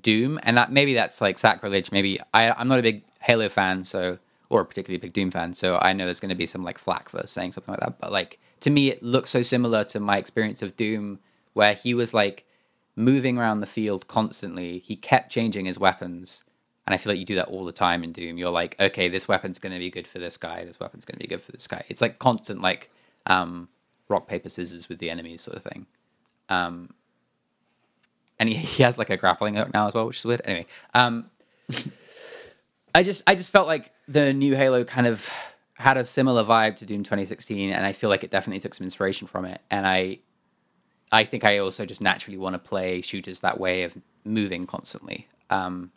Doom, 0.00 0.38
and 0.44 0.56
that 0.56 0.70
maybe 0.72 0.94
that's 0.94 1.20
like 1.20 1.38
sacrilege. 1.38 1.90
Maybe 1.90 2.20
I, 2.32 2.52
I'm 2.52 2.68
not 2.68 2.78
a 2.78 2.82
big 2.82 3.02
Halo 3.20 3.48
fan, 3.48 3.84
so 3.84 4.18
or 4.48 4.60
a 4.60 4.64
particularly 4.64 4.98
big 4.98 5.12
Doom 5.12 5.30
fan, 5.30 5.54
so 5.54 5.78
I 5.82 5.92
know 5.92 6.04
there's 6.04 6.20
going 6.20 6.30
to 6.30 6.36
be 6.36 6.46
some 6.46 6.62
like 6.62 6.78
flack 6.78 7.08
for 7.08 7.26
saying 7.26 7.52
something 7.52 7.72
like 7.72 7.80
that. 7.80 7.98
But 7.98 8.12
like 8.12 8.38
to 8.60 8.70
me, 8.70 8.90
it 8.90 9.02
looks 9.02 9.30
so 9.30 9.42
similar 9.42 9.84
to 9.84 10.00
my 10.00 10.18
experience 10.18 10.62
of 10.62 10.76
Doom, 10.76 11.18
where 11.52 11.74
he 11.74 11.94
was 11.94 12.14
like 12.14 12.46
moving 12.94 13.38
around 13.38 13.60
the 13.60 13.66
field 13.66 14.06
constantly. 14.06 14.78
He 14.78 14.94
kept 14.94 15.32
changing 15.32 15.66
his 15.66 15.78
weapons, 15.78 16.44
and 16.86 16.94
I 16.94 16.96
feel 16.96 17.12
like 17.12 17.20
you 17.20 17.26
do 17.26 17.36
that 17.36 17.48
all 17.48 17.64
the 17.64 17.72
time 17.72 18.02
in 18.02 18.12
Doom. 18.12 18.38
You're 18.38 18.50
like, 18.50 18.74
okay, 18.80 19.08
this 19.08 19.28
weapon's 19.28 19.58
going 19.58 19.72
to 19.72 19.78
be 19.78 19.90
good 19.90 20.06
for 20.06 20.18
this 20.18 20.36
guy. 20.36 20.64
This 20.64 20.80
weapon's 20.80 21.04
going 21.04 21.16
to 21.16 21.20
be 21.20 21.28
good 21.28 21.42
for 21.42 21.52
this 21.52 21.66
guy. 21.66 21.84
It's 21.88 22.00
like 22.00 22.18
constant 22.18 22.60
like 22.60 22.90
um, 23.26 23.68
rock 24.08 24.26
paper 24.26 24.48
scissors 24.48 24.88
with 24.88 24.98
the 24.98 25.10
enemies 25.10 25.42
sort 25.42 25.56
of 25.56 25.62
thing. 25.62 25.86
Um, 26.48 26.94
and 28.38 28.48
he, 28.48 28.54
he 28.56 28.82
has 28.82 28.98
like 28.98 29.10
a 29.10 29.16
grappling 29.16 29.54
hook 29.54 29.72
now 29.72 29.88
as 29.88 29.94
well, 29.94 30.06
which 30.06 30.18
is 30.18 30.24
weird. 30.24 30.42
Anyway, 30.44 30.66
um, 30.94 31.30
I 32.94 33.02
just 33.02 33.22
I 33.26 33.34
just 33.34 33.50
felt 33.50 33.66
like 33.66 33.92
the 34.08 34.32
new 34.32 34.56
Halo 34.56 34.82
kind 34.84 35.06
of 35.06 35.30
had 35.74 35.96
a 35.96 36.04
similar 36.04 36.44
vibe 36.44 36.76
to 36.76 36.86
Doom 36.86 37.04
2016, 37.04 37.70
and 37.70 37.86
I 37.86 37.92
feel 37.92 38.10
like 38.10 38.24
it 38.24 38.30
definitely 38.30 38.60
took 38.60 38.74
some 38.74 38.84
inspiration 38.84 39.28
from 39.28 39.44
it. 39.44 39.60
And 39.70 39.86
I 39.86 40.18
I 41.12 41.24
think 41.24 41.44
I 41.44 41.58
also 41.58 41.86
just 41.86 42.00
naturally 42.00 42.38
want 42.38 42.54
to 42.54 42.58
play 42.58 43.00
shooters 43.00 43.40
that 43.40 43.60
way 43.60 43.84
of 43.84 43.96
moving 44.24 44.64
constantly. 44.64 45.28
Um, 45.50 45.92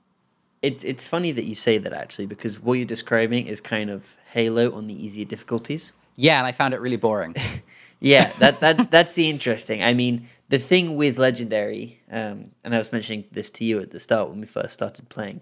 it's 0.64 0.84
it's 0.86 1.06
funny 1.06 1.32
that 1.34 1.44
you 1.44 1.54
say 1.54 1.78
that 1.78 1.94
actually 1.94 2.26
because 2.26 2.60
what 2.60 2.74
you're 2.74 2.86
describing 2.86 3.46
is 3.46 3.62
kind 3.62 3.90
of 3.90 4.16
Halo 4.32 4.74
on 4.74 4.88
the 4.88 5.06
easier 5.06 5.26
difficulties. 5.26 5.94
Yeah, 6.16 6.38
and 6.38 6.48
I 6.48 6.52
found 6.52 6.74
it 6.74 6.80
really 6.80 6.96
boring. 6.96 7.36
yeah, 8.00 8.32
that 8.40 8.62
that 8.62 8.90
that's 8.90 9.14
the 9.14 9.30
interesting. 9.30 9.84
I 9.84 9.94
mean, 9.94 10.28
the 10.50 10.58
thing 10.58 10.96
with 10.96 11.20
Legendary, 11.20 12.00
um, 12.10 12.46
and 12.64 12.74
I 12.74 12.78
was 12.78 12.92
mentioning 12.92 13.26
this 13.32 13.50
to 13.52 13.66
you 13.66 13.82
at 13.82 13.92
the 13.92 14.00
start 14.00 14.30
when 14.30 14.40
we 14.40 14.48
first 14.48 14.74
started 14.74 15.10
playing, 15.10 15.42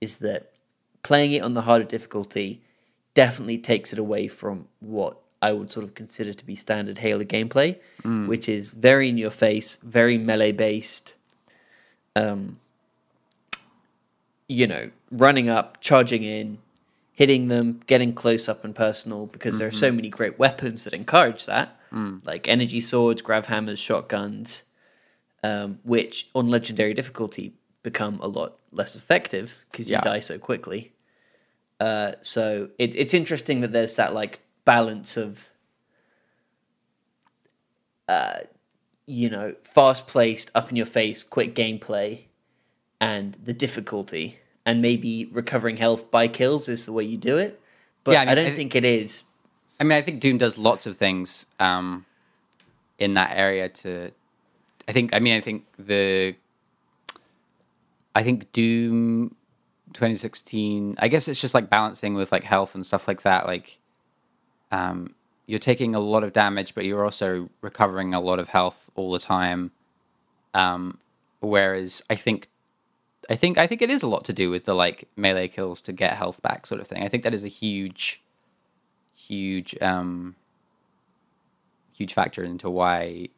is 0.00 0.16
that 0.18 0.52
playing 1.02 1.32
it 1.32 1.42
on 1.42 1.54
the 1.54 1.62
harder 1.62 1.84
difficulty 1.84 2.60
definitely 3.14 3.58
takes 3.58 3.92
it 3.94 3.98
away 3.98 4.28
from 4.28 4.66
what 4.80 5.16
I 5.40 5.52
would 5.52 5.70
sort 5.70 5.84
of 5.84 5.94
consider 5.94 6.34
to 6.34 6.44
be 6.44 6.54
standard 6.54 6.98
Halo 6.98 7.24
gameplay, 7.24 7.78
mm. 8.02 8.26
which 8.26 8.46
is 8.46 8.72
very 8.72 9.08
in 9.08 9.16
your 9.16 9.30
face, 9.30 9.78
very 9.82 10.18
melee 10.18 10.52
based. 10.52 11.14
Um, 12.14 12.58
you 14.50 14.66
know, 14.66 14.90
running 15.12 15.48
up, 15.48 15.80
charging 15.80 16.24
in, 16.24 16.58
hitting 17.12 17.46
them, 17.46 17.80
getting 17.86 18.12
close 18.12 18.48
up 18.48 18.64
and 18.64 18.74
personal, 18.74 19.26
because 19.26 19.54
mm-hmm. 19.54 19.58
there 19.60 19.68
are 19.68 19.70
so 19.70 19.86
mm-hmm. 19.86 19.96
many 19.96 20.08
great 20.08 20.40
weapons 20.40 20.82
that 20.82 20.92
encourage 20.92 21.46
that, 21.46 21.78
mm. 21.92 22.20
like 22.26 22.48
energy 22.48 22.80
swords, 22.80 23.22
grav 23.22 23.46
hammers, 23.46 23.78
shotguns, 23.78 24.64
um, 25.44 25.78
which 25.84 26.28
on 26.34 26.48
legendary 26.48 26.94
difficulty 26.94 27.54
become 27.84 28.18
a 28.20 28.26
lot 28.26 28.58
less 28.72 28.96
effective 28.96 29.56
because 29.70 29.88
you 29.88 29.94
yeah. 29.94 30.00
die 30.00 30.18
so 30.18 30.36
quickly. 30.36 30.92
Uh, 31.78 32.14
so 32.20 32.70
it, 32.76 32.96
it's 32.96 33.14
interesting 33.14 33.60
that 33.60 33.70
there's 33.70 33.94
that 33.94 34.14
like 34.14 34.40
balance 34.64 35.16
of, 35.16 35.48
uh, 38.08 38.40
you 39.06 39.30
know, 39.30 39.54
fast 39.62 40.08
paced, 40.08 40.50
up 40.56 40.70
in 40.70 40.76
your 40.76 40.86
face, 40.86 41.22
quick 41.22 41.54
gameplay, 41.54 42.24
and 43.00 43.34
the 43.44 43.54
difficulty, 43.54 44.39
and 44.66 44.82
maybe 44.82 45.28
recovering 45.32 45.76
health 45.76 46.10
by 46.10 46.28
kills 46.28 46.68
is 46.68 46.86
the 46.86 46.92
way 46.92 47.04
you 47.04 47.16
do 47.16 47.38
it. 47.38 47.60
But 48.04 48.12
yeah, 48.12 48.20
I, 48.20 48.24
mean, 48.24 48.28
I 48.30 48.34
don't 48.34 48.44
I 48.44 48.48
th- 48.48 48.56
think 48.56 48.74
it 48.74 48.84
is. 48.84 49.22
I 49.78 49.84
mean, 49.84 49.96
I 49.96 50.02
think 50.02 50.20
Doom 50.20 50.38
does 50.38 50.58
lots 50.58 50.86
of 50.86 50.96
things 50.96 51.46
um, 51.58 52.04
in 52.98 53.14
that 53.14 53.36
area. 53.36 53.68
To, 53.68 54.10
I 54.88 54.92
think. 54.92 55.14
I 55.14 55.20
mean, 55.20 55.36
I 55.36 55.40
think 55.40 55.64
the. 55.78 56.34
I 58.14 58.22
think 58.22 58.52
Doom 58.52 59.36
2016 59.92 60.96
i 60.98 61.08
guess 61.08 61.26
it's 61.26 61.40
just 61.40 61.54
like 61.54 61.68
balancing 61.68 62.14
with 62.14 62.30
like 62.30 62.44
health 62.44 62.74
and 62.74 62.86
stuff 62.86 63.08
like 63.08 63.22
that 63.22 63.46
like 63.46 63.78
um 64.70 65.14
you're 65.46 65.58
taking 65.58 65.94
a 65.94 66.00
lot 66.00 66.22
of 66.22 66.32
damage 66.32 66.74
but 66.74 66.84
you're 66.84 67.04
also 67.04 67.48
recovering 67.60 68.14
a 68.14 68.20
lot 68.20 68.38
of 68.38 68.48
health 68.48 68.90
all 68.94 69.10
the 69.10 69.18
time 69.18 69.72
um 70.54 70.98
whereas 71.40 72.02
i 72.08 72.14
think 72.14 72.48
i 73.28 73.36
think 73.36 73.58
i 73.58 73.66
think 73.66 73.82
it 73.82 73.90
is 73.90 74.02
a 74.02 74.06
lot 74.06 74.24
to 74.24 74.32
do 74.32 74.50
with 74.50 74.64
the 74.64 74.74
like 74.74 75.08
melee 75.16 75.48
kills 75.48 75.80
to 75.80 75.92
get 75.92 76.14
health 76.14 76.40
back 76.42 76.66
sort 76.66 76.80
of 76.80 76.86
thing. 76.86 77.02
I 77.02 77.08
think 77.08 77.22
that 77.24 77.34
is 77.34 77.44
a 77.44 77.48
huge 77.48 78.22
huge 79.14 79.76
um 79.82 80.36
huge 81.94 82.14
factor 82.14 82.42
into 82.42 82.70
why 82.70 83.28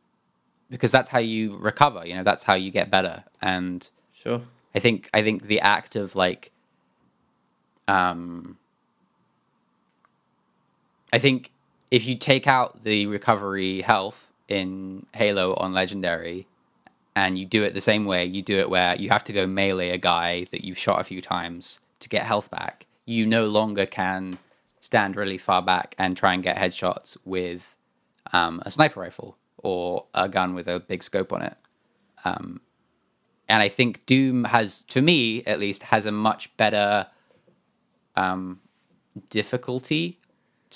because 0.71 0.93
that's 0.93 1.11
how 1.11 1.19
you 1.19 1.57
recover 1.57 2.07
you 2.07 2.15
know 2.15 2.23
that's 2.23 2.45
how 2.45 2.55
you 2.55 2.71
get 2.71 2.91
better. 2.91 3.25
And 3.41 3.89
sure. 4.13 4.43
I 4.75 4.79
think 4.79 5.11
I 5.13 5.23
think 5.23 5.45
the 5.45 5.61
act 5.61 5.97
of 5.97 6.15
like 6.15 6.53
um 7.89 8.59
I 11.13 11.19
think 11.19 11.51
if 11.91 12.07
you 12.07 12.15
take 12.15 12.47
out 12.47 12.85
the 12.85 13.07
recovery 13.07 13.83
health 13.83 14.33
in 14.49 15.07
Halo 15.15 15.55
on 15.55 15.73
Legendary 15.73 16.47
and 17.15 17.39
you 17.39 17.45
do 17.45 17.63
it 17.63 17.75
the 17.75 17.81
same 17.81 18.05
way, 18.05 18.25
you 18.25 18.43
do 18.43 18.59
it 18.59 18.71
where 18.71 18.97
you 18.97 19.09
have 19.11 19.25
to 19.25 19.33
go 19.33 19.47
melee 19.47 19.91
a 19.91 19.99
guy 19.99 20.47
that 20.51 20.65
you've 20.65 20.79
shot 20.79 21.01
a 21.01 21.05
few 21.05 21.21
times 21.21 21.81
to 22.01 22.09
get 22.09 22.25
health 22.25 22.51
back, 22.51 22.87
you 23.05 23.27
no 23.27 23.47
longer 23.47 23.87
can 23.87 24.39
stand 24.81 25.17
really 25.17 25.39
far 25.39 25.63
back 25.63 25.95
and 25.99 26.17
try 26.17 26.35
and 26.35 26.43
get 26.43 26.57
headshots 26.57 27.17
with 27.25 27.75
um, 28.33 28.63
a 28.65 28.71
sniper 28.71 29.01
rifle 29.01 29.37
or 29.59 30.07
a 30.15 30.29
gun 30.29 30.55
with 30.55 30.67
a 30.69 30.81
big 30.81 31.03
scope 31.03 31.33
on 31.33 31.43
it. 31.43 31.57
Um, 32.25 32.61
and 33.49 33.63
I 33.63 33.69
think 33.69 34.07
Doom 34.07 34.45
has, 34.45 34.83
to 34.83 35.03
me 35.03 35.45
at 35.45 35.59
least, 35.59 35.85
has 35.85 36.07
a 36.07 36.13
much 36.13 36.57
better 36.57 37.07
um, 38.17 38.61
difficulty. 39.31 40.19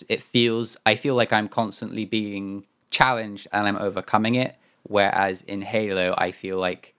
It 0.08 0.22
feels, 0.22 0.76
I 0.84 0.94
feel 0.94 1.14
like 1.14 1.32
I'm 1.32 1.48
constantly 1.48 2.04
being 2.04 2.66
challenged 2.90 3.48
and 3.52 3.66
I'm 3.66 3.76
overcoming 3.76 4.34
it. 4.34 4.56
Whereas 4.88 5.42
in 5.42 5.62
Halo, 5.62 6.14
I 6.16 6.30
feel 6.30 6.58
like, 6.58 6.94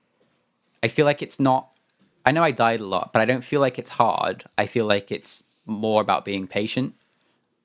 I 0.84 0.88
feel 0.88 1.06
like 1.06 1.21
it's 1.21 1.39
not. 1.39 1.69
I 2.26 2.32
know 2.32 2.43
I 2.43 2.52
died 2.52 2.82
a 2.82 2.86
lot, 2.86 3.13
but 3.13 3.21
I 3.21 3.26
don't 3.26 3.43
feel 3.43 3.62
like 3.62 3.80
it's 3.80 3.91
hard. 3.91 4.43
I 4.58 4.65
feel 4.65 4.86
like 4.86 5.12
it's 5.12 5.43
more 5.65 6.02
about 6.02 6.26
being 6.26 6.47
patient. 6.47 6.93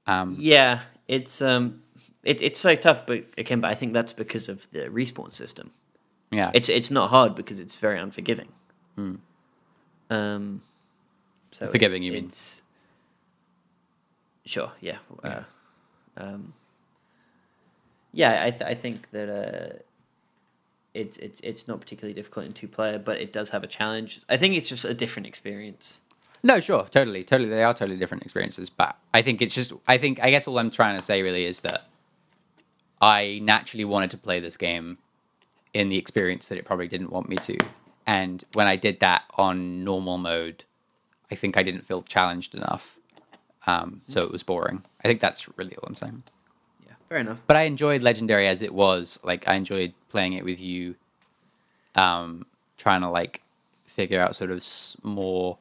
Um, 0.07 0.37
yeah, 0.39 0.81
it's 1.09 1.43
um, 1.43 1.83
it, 2.23 2.41
it's 2.41 2.61
so 2.61 2.77
tough, 2.77 3.07
but 3.07 3.25
again, 3.37 3.61
but 3.61 3.71
I 3.71 3.75
think 3.75 3.93
that's 3.93 4.13
because 4.13 4.49
of 4.49 4.71
the 4.71 4.89
respawn 4.89 5.33
system. 5.33 5.73
Yeah, 6.31 6.51
it's 6.55 6.69
it's 6.69 6.91
not 6.91 7.11
hard 7.11 7.35
because 7.35 7.59
it's 7.59 7.75
very 7.77 7.99
unforgiving. 7.99 8.49
Mm. 8.97 9.19
Um, 10.11 10.63
so 11.51 11.67
forgiving, 11.67 12.03
you 12.03 12.13
mean? 12.13 12.31
Sure. 14.45 14.73
Yeah. 14.81 14.99
Yeah. 15.25 15.45
Uh, 16.17 16.23
um, 16.23 16.53
yeah. 18.13 18.45
I 18.45 18.51
th- 18.51 18.63
I 18.63 18.75
think 18.75 19.11
that 19.13 19.29
uh, 19.29 19.79
it's 20.95 21.17
it's 21.19 21.41
it's 21.43 21.69
not 21.69 21.81
particularly 21.81 22.15
difficult 22.15 22.47
in 22.47 22.53
two 22.53 22.69
player, 22.69 22.99
but 22.99 23.21
it 23.21 23.33
does 23.33 23.51
have 23.51 23.65
a 23.65 23.67
challenge. 23.67 24.21
I 24.29 24.37
think 24.37 24.55
it's 24.55 24.69
just 24.69 24.85
a 24.85 24.95
different 24.95 25.27
experience. 25.27 26.01
No, 26.43 26.59
sure, 26.61 26.87
totally, 26.91 27.23
totally. 27.23 27.49
They 27.49 27.63
are 27.63 27.73
totally 27.73 27.97
different 27.97 28.25
experiences, 28.25 28.69
but 28.69 28.97
I 29.15 29.23
think 29.23 29.41
it's 29.41 29.55
just. 29.55 29.73
I 29.87 29.99
think 29.99 30.21
I 30.23 30.31
guess 30.31 30.47
all 30.47 30.59
I'm 30.59 30.71
trying 30.71 30.99
to 30.99 31.05
say 31.05 31.23
really 31.23 31.45
is 31.45 31.61
that 31.61 31.87
I 33.01 33.41
naturally 33.43 33.85
wanted 33.85 34.11
to 34.13 34.19
play 34.19 34.41
this 34.41 34.57
game 34.57 34.99
in 35.73 35.89
the 35.89 35.99
experience 35.99 36.49
that 36.49 36.59
it 36.59 36.65
probably 36.65 36.89
didn't 36.89 37.11
want 37.11 37.29
me 37.29 37.37
to. 37.37 37.59
And 38.07 38.45
when 38.53 38.67
I 38.67 38.77
did 38.77 39.01
that 39.01 39.23
on 39.35 39.85
normal 39.85 40.19
mode, 40.19 40.65
I 41.31 41.35
think 41.35 41.57
I 41.57 41.63
didn't 41.63 41.83
feel 41.83 42.03
challenged 42.03 42.55
enough. 42.55 42.99
Um, 43.67 44.03
so 44.07 44.23
it 44.23 44.31
was 44.31 44.43
boring. 44.43 44.83
I 45.03 45.09
think 45.09 45.21
that's 45.21 45.49
really 45.57 45.75
all 45.77 45.85
I'm 45.87 45.95
saying. 45.95 46.25
Fair 47.13 47.21
enough. 47.21 47.43
But 47.47 47.59
I 47.59 47.65
enjoyed 47.65 48.01
Legendary 48.01 48.49
as 48.49 48.63
it 48.63 48.73
was. 48.73 49.21
Like 49.23 49.47
I 49.47 49.57
enjoyed 49.57 49.93
playing 50.09 50.33
it 50.33 50.47
with 50.47 50.63
you, 50.63 50.95
um, 51.95 52.47
trying 52.79 53.03
to 53.03 53.11
like 53.11 53.43
figure 53.85 54.19
out 54.19 54.35
sort 54.35 54.51
of 54.51 54.67
more, 55.03 55.59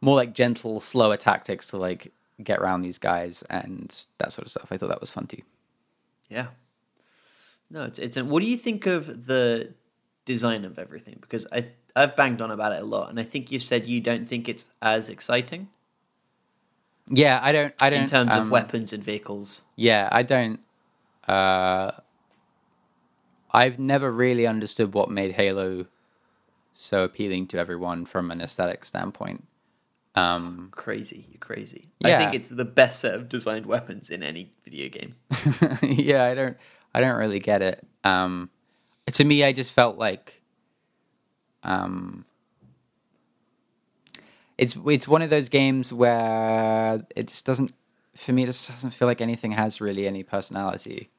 more 0.00 0.16
like 0.16 0.32
gentle, 0.32 0.80
slower 0.80 1.18
tactics 1.18 1.66
to 1.68 1.76
like 1.76 2.10
get 2.42 2.58
around 2.58 2.80
these 2.80 2.96
guys 2.96 3.42
and 3.50 4.06
that 4.16 4.32
sort 4.32 4.46
of 4.46 4.50
stuff. 4.50 4.68
I 4.70 4.78
thought 4.78 4.88
that 4.88 4.98
was 5.02 5.10
fun 5.10 5.26
too. 5.26 5.42
Yeah, 6.30 6.46
no, 7.68 7.82
it's 7.82 7.98
it's. 7.98 8.16
What 8.16 8.40
do 8.40 8.48
you 8.48 8.56
think 8.56 8.86
of 8.86 9.26
the 9.26 9.74
design 10.24 10.64
of 10.64 10.78
everything? 10.78 11.18
Because 11.20 11.46
I 11.52 11.66
I've 11.94 12.16
banged 12.16 12.40
on 12.40 12.50
about 12.50 12.72
it 12.72 12.80
a 12.80 12.86
lot, 12.86 13.10
and 13.10 13.20
I 13.20 13.24
think 13.24 13.52
you 13.52 13.58
said 13.58 13.84
you 13.84 14.00
don't 14.00 14.26
think 14.26 14.48
it's 14.48 14.64
as 14.80 15.10
exciting. 15.10 15.68
Yeah, 17.08 17.38
I 17.42 17.52
don't. 17.52 17.74
I 17.80 17.90
don't. 17.90 18.02
In 18.02 18.08
terms 18.08 18.30
um, 18.30 18.42
of 18.42 18.50
weapons 18.50 18.92
and 18.92 19.02
vehicles. 19.02 19.62
Yeah, 19.76 20.08
I 20.10 20.22
don't. 20.22 20.60
Uh, 21.26 21.92
I've 23.52 23.78
never 23.78 24.10
really 24.10 24.46
understood 24.46 24.94
what 24.94 25.10
made 25.10 25.32
Halo 25.32 25.86
so 26.72 27.04
appealing 27.04 27.46
to 27.48 27.58
everyone 27.58 28.04
from 28.04 28.30
an 28.30 28.40
aesthetic 28.40 28.84
standpoint. 28.84 29.44
Um, 30.14 30.70
crazy, 30.72 31.26
you're 31.30 31.38
crazy. 31.38 31.88
Yeah. 32.00 32.16
I 32.16 32.18
think 32.18 32.34
it's 32.34 32.48
the 32.48 32.64
best 32.64 33.00
set 33.00 33.14
of 33.14 33.28
designed 33.28 33.66
weapons 33.66 34.10
in 34.10 34.22
any 34.22 34.50
video 34.64 34.88
game. 34.88 35.14
yeah, 35.82 36.24
I 36.24 36.34
don't. 36.34 36.56
I 36.94 37.00
don't 37.00 37.16
really 37.16 37.40
get 37.40 37.62
it. 37.62 37.86
Um, 38.04 38.50
to 39.12 39.24
me, 39.24 39.44
I 39.44 39.52
just 39.52 39.72
felt 39.72 39.98
like 39.98 40.40
um, 41.62 42.24
it's 44.58 44.76
it's 44.86 45.06
one 45.08 45.22
of 45.22 45.30
those 45.30 45.48
games 45.48 45.92
where 45.92 47.04
it 47.14 47.28
just 47.28 47.46
doesn't. 47.46 47.72
For 48.14 48.32
me, 48.32 48.44
it 48.44 48.46
just 48.46 48.68
doesn't 48.70 48.92
feel 48.92 49.06
like 49.06 49.20
anything 49.20 49.52
has 49.52 49.80
really 49.80 50.06
any 50.06 50.22
personality, 50.22 51.10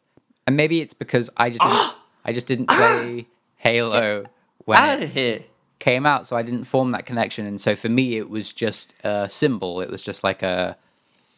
and 0.47 0.57
maybe 0.57 0.81
it's 0.81 0.93
because 0.93 1.29
I 1.37 1.49
just 1.51 1.61
didn't, 1.61 1.93
I 2.25 2.33
just 2.33 2.47
didn't 2.47 2.67
play 2.67 3.27
Halo 3.57 4.25
when 4.65 4.77
out 4.77 5.03
of 5.03 5.09
here 5.09 5.41
came 5.79 6.05
out, 6.05 6.25
so 6.25 6.35
I 6.35 6.41
didn't 6.41 6.63
form 6.63 6.91
that 6.91 7.05
connection, 7.05 7.45
and 7.45 7.61
so 7.61 7.75
for 7.75 7.89
me, 7.89 8.17
it 8.17 8.29
was 8.29 8.51
just 8.51 8.95
a 9.03 9.29
symbol. 9.29 9.81
It 9.81 9.89
was 9.89 10.01
just 10.01 10.23
like 10.23 10.41
a 10.41 10.75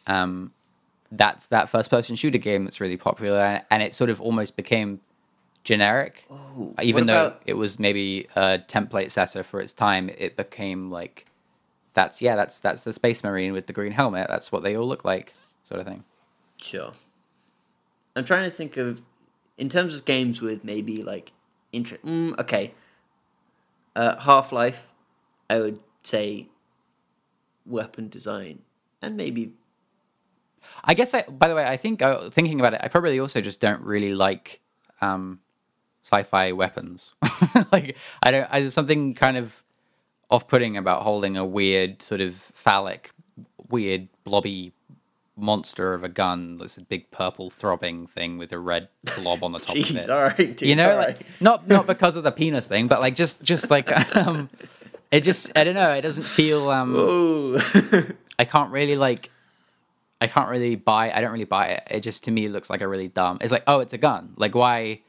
um, 0.06 0.52
that's 1.12 1.46
that 1.48 1.68
first 1.68 1.90
person 1.90 2.16
shooter 2.16 2.38
game 2.38 2.64
that's 2.64 2.80
really 2.80 2.96
popular 2.96 3.62
and 3.70 3.82
it 3.82 3.94
sort 3.94 4.10
of 4.10 4.20
almost 4.20 4.56
became 4.56 5.00
generic 5.64 6.24
oh, 6.30 6.72
even 6.82 7.06
though 7.06 7.34
it 7.46 7.54
was 7.54 7.78
maybe 7.78 8.26
a 8.36 8.58
template 8.66 9.10
setter 9.10 9.42
for 9.42 9.60
its 9.60 9.72
time 9.72 10.08
it 10.16 10.36
became 10.36 10.90
like 10.90 11.26
that's 11.92 12.22
yeah 12.22 12.36
that's 12.36 12.60
that's 12.60 12.84
the 12.84 12.92
space 12.92 13.22
marine 13.24 13.52
with 13.52 13.66
the 13.66 13.72
green 13.72 13.92
helmet 13.92 14.26
that's 14.28 14.52
what 14.52 14.62
they 14.62 14.76
all 14.76 14.86
look 14.86 15.04
like 15.04 15.34
sort 15.62 15.80
of 15.80 15.86
thing 15.86 16.04
sure 16.56 16.92
i'm 18.16 18.24
trying 18.24 18.48
to 18.48 18.54
think 18.54 18.76
of 18.76 19.02
in 19.58 19.68
terms 19.68 19.94
of 19.94 20.04
games 20.04 20.40
with 20.40 20.64
maybe 20.64 21.02
like 21.02 21.32
interest 21.72 22.04
mm, 22.04 22.38
okay 22.38 22.72
uh, 23.96 24.18
half-life 24.20 24.92
i 25.48 25.58
would 25.58 25.78
say 26.02 26.48
weapon 27.66 28.08
design, 28.08 28.60
and 29.02 29.16
maybe 29.16 29.52
I 30.84 30.94
guess 30.94 31.14
I. 31.14 31.22
By 31.22 31.48
the 31.48 31.54
way, 31.54 31.64
I 31.64 31.76
think 31.76 32.02
uh, 32.02 32.30
thinking 32.30 32.60
about 32.60 32.74
it, 32.74 32.80
I 32.82 32.88
probably 32.88 33.18
also 33.18 33.40
just 33.40 33.60
don't 33.60 33.82
really 33.82 34.14
like 34.14 34.60
um, 35.00 35.40
sci-fi 36.02 36.52
weapons. 36.52 37.14
like 37.72 37.96
I 38.22 38.30
don't. 38.30 38.48
I, 38.50 38.60
there's 38.60 38.74
something 38.74 39.14
kind 39.14 39.36
of 39.36 39.62
off-putting 40.30 40.76
about 40.76 41.02
holding 41.02 41.36
a 41.36 41.44
weird 41.44 42.02
sort 42.02 42.20
of 42.20 42.34
phallic, 42.34 43.12
weird 43.68 44.08
blobby 44.24 44.72
monster 45.36 45.94
of 45.94 46.04
a 46.04 46.08
gun 46.08 46.58
that's 46.58 46.76
a 46.76 46.82
big 46.82 47.10
purple 47.10 47.50
throbbing 47.50 48.06
thing 48.06 48.36
with 48.36 48.52
a 48.52 48.58
red 48.58 48.88
blob 49.16 49.42
on 49.42 49.52
the 49.52 49.58
top 49.58 49.76
Jeez, 49.76 49.90
of 49.90 49.96
it. 49.96 50.10
all 50.10 50.22
right, 50.22 50.36
dude, 50.36 50.62
you 50.62 50.76
know, 50.76 50.96
like, 50.96 51.06
right. 51.06 51.26
not 51.40 51.66
not 51.68 51.86
because 51.94 52.16
of 52.16 52.24
the 52.24 52.32
penis 52.32 52.66
thing, 52.66 52.88
but 52.88 53.00
like 53.00 53.14
just 53.14 53.42
just 53.42 53.70
like 53.70 53.90
um, 54.16 54.50
it 55.10 55.22
just 55.22 55.56
I 55.56 55.64
don't 55.64 55.74
know. 55.74 55.92
It 55.92 56.02
doesn't 56.02 56.24
feel 56.24 56.70
um. 56.70 57.58
I 58.38 58.44
can't 58.44 58.70
really 58.72 58.96
like 58.96 59.30
I 60.20 60.26
can't 60.26 60.48
really 60.48 60.76
buy 60.76 61.12
I 61.12 61.20
don't 61.20 61.32
really 61.32 61.44
buy 61.44 61.68
it. 61.68 61.82
It 61.90 62.00
just 62.00 62.24
to 62.24 62.30
me 62.30 62.48
looks 62.48 62.70
like 62.70 62.80
a 62.80 62.88
really 62.88 63.08
dumb. 63.08 63.38
It's 63.40 63.52
like, 63.52 63.64
oh, 63.66 63.80
it's 63.80 63.92
a 63.92 63.98
gun. 63.98 64.34
Like 64.36 64.54
why 64.54 65.00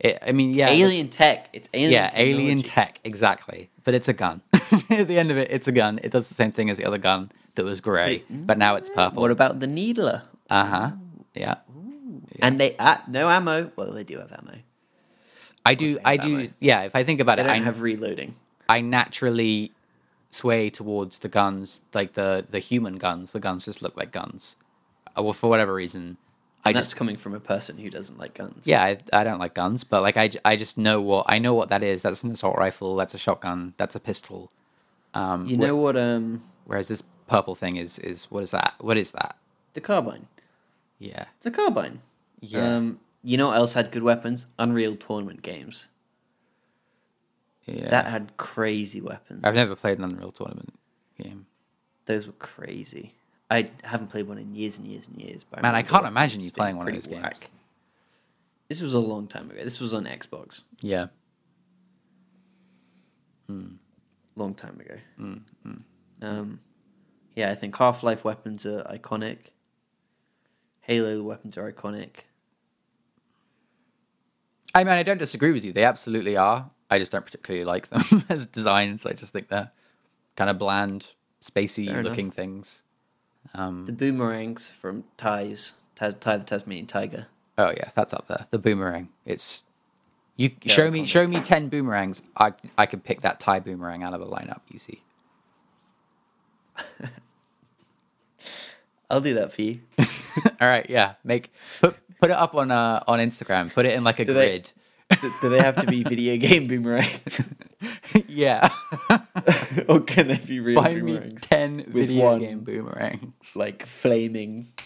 it, 0.00 0.18
I 0.22 0.32
mean, 0.32 0.54
yeah. 0.54 0.68
alien 0.68 1.08
tech. 1.08 1.48
It's 1.52 1.68
alien. 1.74 1.92
Yeah, 1.92 2.10
alien 2.14 2.62
tech, 2.62 3.00
exactly. 3.04 3.68
But 3.84 3.94
it's 3.94 4.08
a 4.08 4.12
gun. 4.12 4.42
At 4.90 5.08
the 5.08 5.18
end 5.18 5.30
of 5.30 5.38
it, 5.38 5.50
it's 5.50 5.66
a 5.66 5.72
gun. 5.72 5.98
It 6.02 6.10
does 6.10 6.28
the 6.28 6.34
same 6.34 6.52
thing 6.52 6.70
as 6.70 6.78
the 6.78 6.84
other 6.84 6.98
gun 6.98 7.32
that 7.56 7.64
was 7.64 7.80
grey, 7.80 8.22
but 8.30 8.58
now 8.58 8.76
it's 8.76 8.88
purple. 8.88 9.22
What 9.22 9.30
about 9.30 9.58
the 9.60 9.66
needler? 9.66 10.22
Uh 10.48 10.64
huh. 10.64 10.90
Yeah. 11.34 11.56
And 12.40 12.60
they 12.60 12.76
uh, 12.76 12.98
no 13.08 13.28
ammo. 13.28 13.72
Well, 13.74 13.92
they 13.92 14.04
do 14.04 14.18
have 14.18 14.32
ammo. 14.32 14.58
I 15.66 15.74
do. 15.74 15.98
I 16.04 16.16
do. 16.16 16.38
ammo. 16.38 16.48
Yeah. 16.60 16.82
If 16.82 16.94
I 16.94 17.02
think 17.02 17.20
about 17.20 17.38
They 17.38 17.44
it, 17.44 17.48
I 17.50 17.56
have 17.58 17.82
reloading. 17.82 18.36
I 18.68 18.80
naturally 18.80 19.72
sway 20.30 20.70
towards 20.70 21.18
the 21.18 21.28
guns, 21.28 21.80
like 21.92 22.12
the 22.12 22.46
the 22.48 22.60
human 22.60 22.96
guns. 22.96 23.32
The 23.32 23.40
guns 23.40 23.64
just 23.64 23.82
look 23.82 23.96
like 23.96 24.12
guns. 24.12 24.56
Uh, 25.16 25.22
Well, 25.22 25.32
for 25.32 25.50
whatever 25.50 25.74
reason, 25.74 26.18
I 26.64 26.70
And 26.70 26.76
that's 26.76 26.88
just 26.88 26.96
coming 26.96 27.16
from 27.16 27.34
a 27.34 27.40
person 27.40 27.78
who 27.78 27.88
doesn't 27.88 28.18
like 28.18 28.34
guns. 28.34 28.66
yeah, 28.66 28.82
I, 28.84 28.98
I 29.12 29.24
don't 29.24 29.38
like 29.38 29.54
guns, 29.54 29.84
but 29.84 30.02
like 30.02 30.16
I, 30.16 30.30
I 30.44 30.56
just 30.56 30.76
know 30.76 31.00
what 31.00 31.26
I 31.28 31.38
know 31.38 31.54
what 31.54 31.68
that 31.68 31.82
is. 31.82 32.02
That's 32.02 32.22
an 32.24 32.30
assault 32.32 32.56
rifle. 32.58 32.96
That's 32.96 33.14
a 33.14 33.18
shotgun. 33.18 33.74
That's 33.76 33.94
a 33.94 34.00
pistol. 34.00 34.50
Um, 35.14 35.46
You 35.46 35.56
know 35.56 35.76
what? 35.76 35.96
Um, 35.96 36.42
Whereas 36.64 36.88
this 36.88 37.02
purple 37.28 37.54
thing 37.54 37.76
is 37.76 37.98
is 38.00 38.24
what 38.30 38.42
is 38.42 38.50
that? 38.50 38.74
What 38.78 38.96
is 38.96 39.12
that? 39.12 39.36
the 39.74 39.80
carbine. 39.80 40.26
Yeah. 40.98 41.26
It's 41.36 41.46
a 41.46 41.50
carbine. 41.52 42.00
Yeah. 42.40 42.76
Um, 42.76 42.98
you 43.22 43.36
know 43.36 43.48
what 43.48 43.56
else 43.56 43.72
had 43.74 43.92
good 43.92 44.02
weapons? 44.02 44.46
Unreal 44.58 44.96
Tournament 44.96 45.42
games. 45.42 45.88
yeah. 47.66 47.88
That 47.88 48.06
had 48.06 48.36
crazy 48.36 49.00
weapons. 49.00 49.42
I've 49.44 49.54
never 49.54 49.76
played 49.76 49.98
an 49.98 50.04
Unreal 50.04 50.32
Tournament 50.32 50.74
game. 51.22 51.46
Those 52.06 52.26
were 52.26 52.32
crazy. 52.32 53.14
I 53.50 53.66
haven't 53.82 54.08
played 54.08 54.28
one 54.28 54.38
in 54.38 54.54
years 54.54 54.78
and 54.78 54.86
years 54.86 55.08
and 55.08 55.20
years. 55.20 55.44
But 55.44 55.62
Man, 55.62 55.74
I 55.74 55.78
remember 55.78 55.90
can't 55.90 56.06
imagine 56.06 56.40
you 56.40 56.50
playing 56.52 56.76
one 56.76 56.86
of 56.88 56.94
those 56.94 57.06
games. 57.06 57.26
This 58.68 58.80
was 58.82 58.92
a 58.92 58.98
long 58.98 59.26
time 59.26 59.50
ago. 59.50 59.64
This 59.64 59.80
was 59.80 59.94
on 59.94 60.04
Xbox. 60.04 60.62
Yeah. 60.82 61.06
Long 64.36 64.54
time 64.54 64.78
ago. 64.78 64.94
Mm, 65.18 65.82
Um, 66.20 66.60
yeah, 67.34 67.50
I 67.50 67.54
think 67.54 67.76
Half 67.76 68.02
Life 68.02 68.24
weapons 68.24 68.66
are 68.66 68.82
iconic. 68.84 69.38
Halo 70.82 71.22
weapons 71.22 71.56
are 71.56 71.70
iconic. 71.72 72.10
I 74.74 74.84
mean, 74.84 74.92
I 74.94 75.02
don't 75.02 75.18
disagree 75.18 75.52
with 75.52 75.64
you. 75.64 75.72
They 75.72 75.84
absolutely 75.84 76.36
are. 76.36 76.70
I 76.90 76.98
just 76.98 77.10
don't 77.12 77.24
particularly 77.24 77.64
like 77.64 77.88
them 77.88 78.24
as 78.28 78.46
designs. 78.46 79.06
I 79.06 79.12
just 79.12 79.32
think 79.32 79.48
they're 79.48 79.70
kind 80.36 80.50
of 80.50 80.58
bland, 80.58 81.12
spacey 81.42 81.86
Fair 81.86 82.00
enough. 82.00 82.10
looking 82.10 82.30
things. 82.30 82.82
Um, 83.54 83.86
The 83.86 83.92
boomerangs 83.92 84.70
from 84.70 85.04
Ty's, 85.16 85.74
Ty, 85.96 86.10
the 86.10 86.44
Tasmanian 86.44 86.86
Tiger. 86.86 87.26
Oh 87.56 87.70
yeah, 87.70 87.90
that's 87.94 88.12
up 88.14 88.28
there. 88.28 88.46
The 88.50 88.58
boomerang. 88.58 89.08
It's 89.26 89.64
you 90.36 90.50
Yeah, 90.62 90.72
show 90.72 90.90
me 90.90 91.04
show 91.04 91.26
me 91.26 91.40
ten 91.40 91.68
boomerangs. 91.68 92.22
I 92.36 92.52
I 92.76 92.86
could 92.86 93.02
pick 93.02 93.22
that 93.22 93.40
Ty 93.40 93.60
boomerang 93.60 94.04
out 94.04 94.14
of 94.14 94.20
a 94.20 94.26
lineup. 94.26 94.60
You 94.68 94.78
see. 94.78 95.02
I'll 99.10 99.20
do 99.20 99.34
that 99.34 99.52
for 99.52 99.62
you. 99.62 99.80
All 100.60 100.68
right, 100.68 100.88
yeah. 100.88 101.14
Make 101.24 101.52
put 101.80 101.96
put 102.20 102.30
it 102.30 102.36
up 102.36 102.54
on 102.54 102.70
uh 102.70 103.02
on 103.08 103.18
Instagram. 103.18 103.72
Put 103.72 103.86
it 103.86 103.94
in 103.94 104.04
like 104.04 104.20
a 104.20 104.24
Do 104.24 104.34
grid. 104.34 104.70
do, 105.20 105.32
do 105.40 105.48
they 105.48 105.58
have 105.60 105.76
to 105.80 105.86
be 105.86 106.04
video 106.04 106.36
game 106.36 106.66
boomerangs? 106.68 107.42
yeah. 108.28 108.68
or 109.88 110.00
can 110.00 110.28
they 110.28 110.36
be 110.38 110.60
real 110.60 110.82
Find 110.82 111.02
me 111.02 111.12
boomerangs? 111.12 111.40
ten 111.42 111.76
with 111.76 112.08
video 112.08 112.24
one. 112.24 112.40
game 112.40 112.60
boomerangs. 112.60 113.56
Like 113.56 113.86
flaming. 113.86 114.66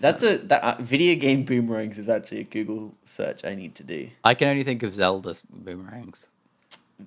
That's 0.00 0.22
a 0.22 0.38
that 0.38 0.62
uh, 0.62 0.76
video 0.80 1.16
game 1.16 1.44
boomerangs 1.44 1.98
is 1.98 2.08
actually 2.08 2.40
a 2.40 2.44
Google 2.44 2.94
search 3.04 3.44
I 3.44 3.54
need 3.54 3.74
to 3.76 3.82
do. 3.82 4.08
I 4.22 4.34
can 4.34 4.46
only 4.48 4.62
think 4.62 4.82
of 4.84 4.94
Zelda 4.94 5.34
boomerangs. 5.50 6.28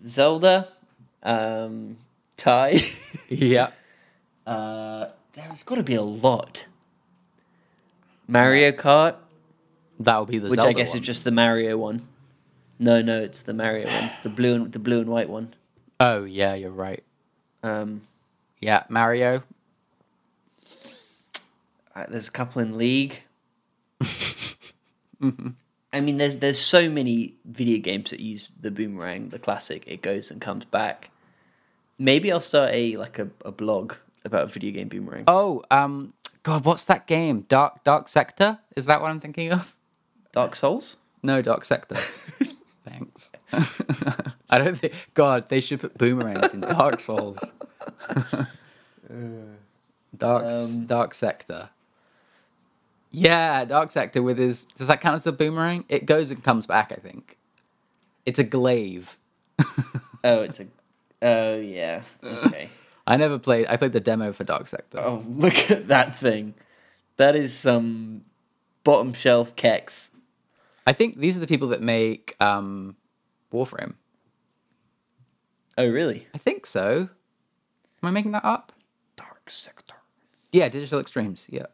Zelda, 0.06 0.68
um, 1.24 1.98
Ty. 2.38 2.82
yeah. 3.30 3.72
uh, 4.46 5.08
there's 5.34 5.64
got 5.64 5.76
to 5.76 5.84
be 5.84 5.96
a 5.96 6.02
lot. 6.02 6.66
Mario 8.28 8.72
Kart, 8.72 9.16
That 10.00 10.18
would 10.20 10.30
be 10.30 10.40
the 10.40 10.50
which 10.50 10.58
Zelda 10.60 10.70
I 10.70 10.74
guess 10.74 10.90
one. 10.90 11.00
is 11.00 11.06
just 11.06 11.24
the 11.24 11.32
Mario 11.32 11.78
one. 11.78 12.08
No, 12.82 13.00
no, 13.00 13.22
it's 13.22 13.42
the 13.44 13.54
Mario 13.54 13.88
one, 13.88 14.10
the 14.24 14.30
blue 14.30 14.56
and 14.56 14.72
the 14.72 14.80
blue 14.80 15.02
and 15.02 15.08
white 15.10 15.30
one. 15.30 15.54
Oh 16.00 16.24
yeah, 16.26 16.56
you're 16.56 16.72
right. 16.72 17.04
Um, 17.62 18.02
Yeah, 18.60 18.84
Mario. 18.90 19.44
uh, 21.96 22.06
there's 22.10 22.28
a 22.28 22.32
couple 22.32 22.60
in 22.64 22.80
League. 22.80 23.22
I 25.94 26.00
mean, 26.02 26.18
there's 26.18 26.38
there's 26.38 26.58
so 26.60 26.90
many 26.90 27.36
video 27.46 27.78
games 27.80 28.10
that 28.10 28.20
use 28.20 28.50
the 28.60 28.72
boomerang, 28.72 29.30
the 29.30 29.38
classic. 29.38 29.84
It 29.86 30.02
goes 30.02 30.32
and 30.32 30.42
comes 30.42 30.66
back. 30.66 31.12
Maybe 32.00 32.32
I'll 32.32 32.40
start 32.40 32.72
a 32.74 32.96
like 32.96 33.20
a, 33.20 33.30
a 33.46 33.52
blog 33.52 33.94
about 34.26 34.52
video 34.52 34.72
game 34.72 34.88
boomerangs. 34.88 35.26
Oh, 35.28 35.62
um, 35.70 36.14
God, 36.42 36.66
what's 36.66 36.86
that 36.86 37.06
game? 37.06 37.42
Dark 37.48 37.84
Dark 37.84 38.08
Sector? 38.08 38.58
Is 38.76 38.88
that 38.88 39.02
what 39.04 39.12
I'm 39.12 39.20
thinking 39.20 39.52
of? 39.52 39.76
Dark 40.32 40.56
Souls. 40.56 40.98
No, 41.22 41.44
Dark 41.44 41.64
Sector. 41.64 41.98
Thanks. 42.84 43.32
I 44.50 44.58
don't 44.58 44.78
think. 44.78 44.94
God, 45.14 45.50
they 45.50 45.62
should 45.62 45.80
put 45.82 45.98
boomerangs 45.98 46.54
in 46.54 46.62
Dark 46.62 47.00
Souls. 47.00 47.40
Dark 50.18 50.46
s- 50.46 50.76
Um, 50.78 50.86
Dark 50.86 51.14
Sector. 51.14 51.70
Yeah, 53.12 53.66
Dark 53.66 53.92
Sector 53.92 54.24
with 54.24 54.38
his. 54.38 54.66
Does 54.66 54.88
that 54.88 55.02
count 55.02 55.18
as 55.18 55.28
a 55.28 55.32
boomerang? 55.32 55.86
It 55.90 56.06
goes 56.06 56.32
and 56.32 56.44
comes 56.44 56.66
back. 56.66 56.92
I 56.92 56.96
think. 56.96 57.38
It's 58.26 58.40
a 58.40 58.44
glaive. 58.44 59.18
Oh, 60.24 60.42
it's 60.44 60.60
a. 60.60 60.68
Oh 61.24 61.56
yeah. 61.60 62.04
Okay. 62.24 62.70
I 63.08 63.18
never 63.18 63.40
played. 63.40 63.66
I 63.68 63.78
played 63.78 63.92
the 63.92 64.00
demo 64.00 64.32
for 64.34 64.44
Dark 64.44 64.68
Sector. 64.68 65.00
oh, 65.00 65.20
look 65.28 65.72
at 65.72 65.88
that 65.88 66.16
thing. 66.16 66.54
That 67.18 67.36
is 67.36 67.58
some 67.58 68.24
bottom 68.84 69.14
shelf 69.14 69.56
keks. 69.56 70.10
I 70.86 70.94
think 70.94 71.20
these 71.20 71.38
are 71.38 71.40
the 71.40 71.48
people 71.48 71.70
that 71.70 71.82
make 71.82 72.36
um, 72.40 72.96
Warframe. 73.54 73.96
Oh 75.78 75.88
really? 75.88 76.28
I 76.34 76.38
think 76.38 76.66
so. 76.66 77.10
Am 78.04 78.08
I 78.08 78.12
making 78.12 78.32
that 78.32 78.46
up? 78.46 78.72
Dark 79.16 79.50
sector. 79.50 79.96
Yeah, 80.52 80.70
Digital 80.70 81.00
Extremes. 81.00 81.48
Yeah. 81.50 81.68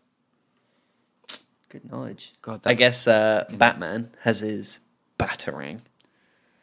Good 1.70 1.90
knowledge. 1.92 2.34
God, 2.42 2.62
I 2.66 2.74
guess 2.74 3.08
uh, 3.08 3.46
Batman 3.52 4.12
has 4.22 4.40
his 4.40 4.80
batarang. 5.20 5.80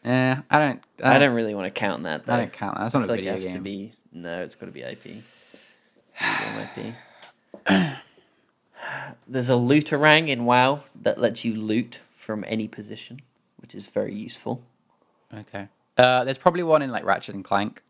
Eh, 0.04 0.37
I 0.50 0.59
don't. 0.59 0.83
I 1.02 1.18
don't 1.18 1.35
really 1.35 1.54
want 1.54 1.66
to 1.66 1.78
count 1.78 2.02
that. 2.04 2.26
Though. 2.26 2.35
I 2.35 2.37
don't 2.38 2.52
count 2.52 2.76
that. 2.76 2.83
That's 2.85 2.94
not 2.94 3.02
I 3.02 3.04
a 3.04 3.09
like 3.09 3.16
video 3.20 3.33
it 3.33 3.37
has 3.37 3.44
game. 3.46 3.54
to 3.54 3.61
be 3.61 3.92
no. 4.12 4.42
It's 4.42 4.54
got 4.54 4.66
to 4.66 4.72
be 4.72 4.83
IP. 4.83 5.24
There's 9.26 9.48
a 9.48 9.54
looterang 9.54 10.28
in 10.28 10.44
WoW 10.44 10.85
that 11.02 11.18
lets 11.18 11.44
you 11.44 11.54
loot 11.54 12.00
from 12.24 12.44
any 12.48 12.66
position, 12.66 13.20
which 13.58 13.74
is 13.74 13.87
very 13.87 14.14
useful. 14.14 14.62
Okay. 15.32 15.68
Uh, 15.96 16.24
there's 16.24 16.38
probably 16.38 16.62
one 16.64 16.82
in 16.82 16.90
like 16.90 17.04
Ratchet 17.04 17.34
and 17.34 17.44
Clank. 17.44 17.82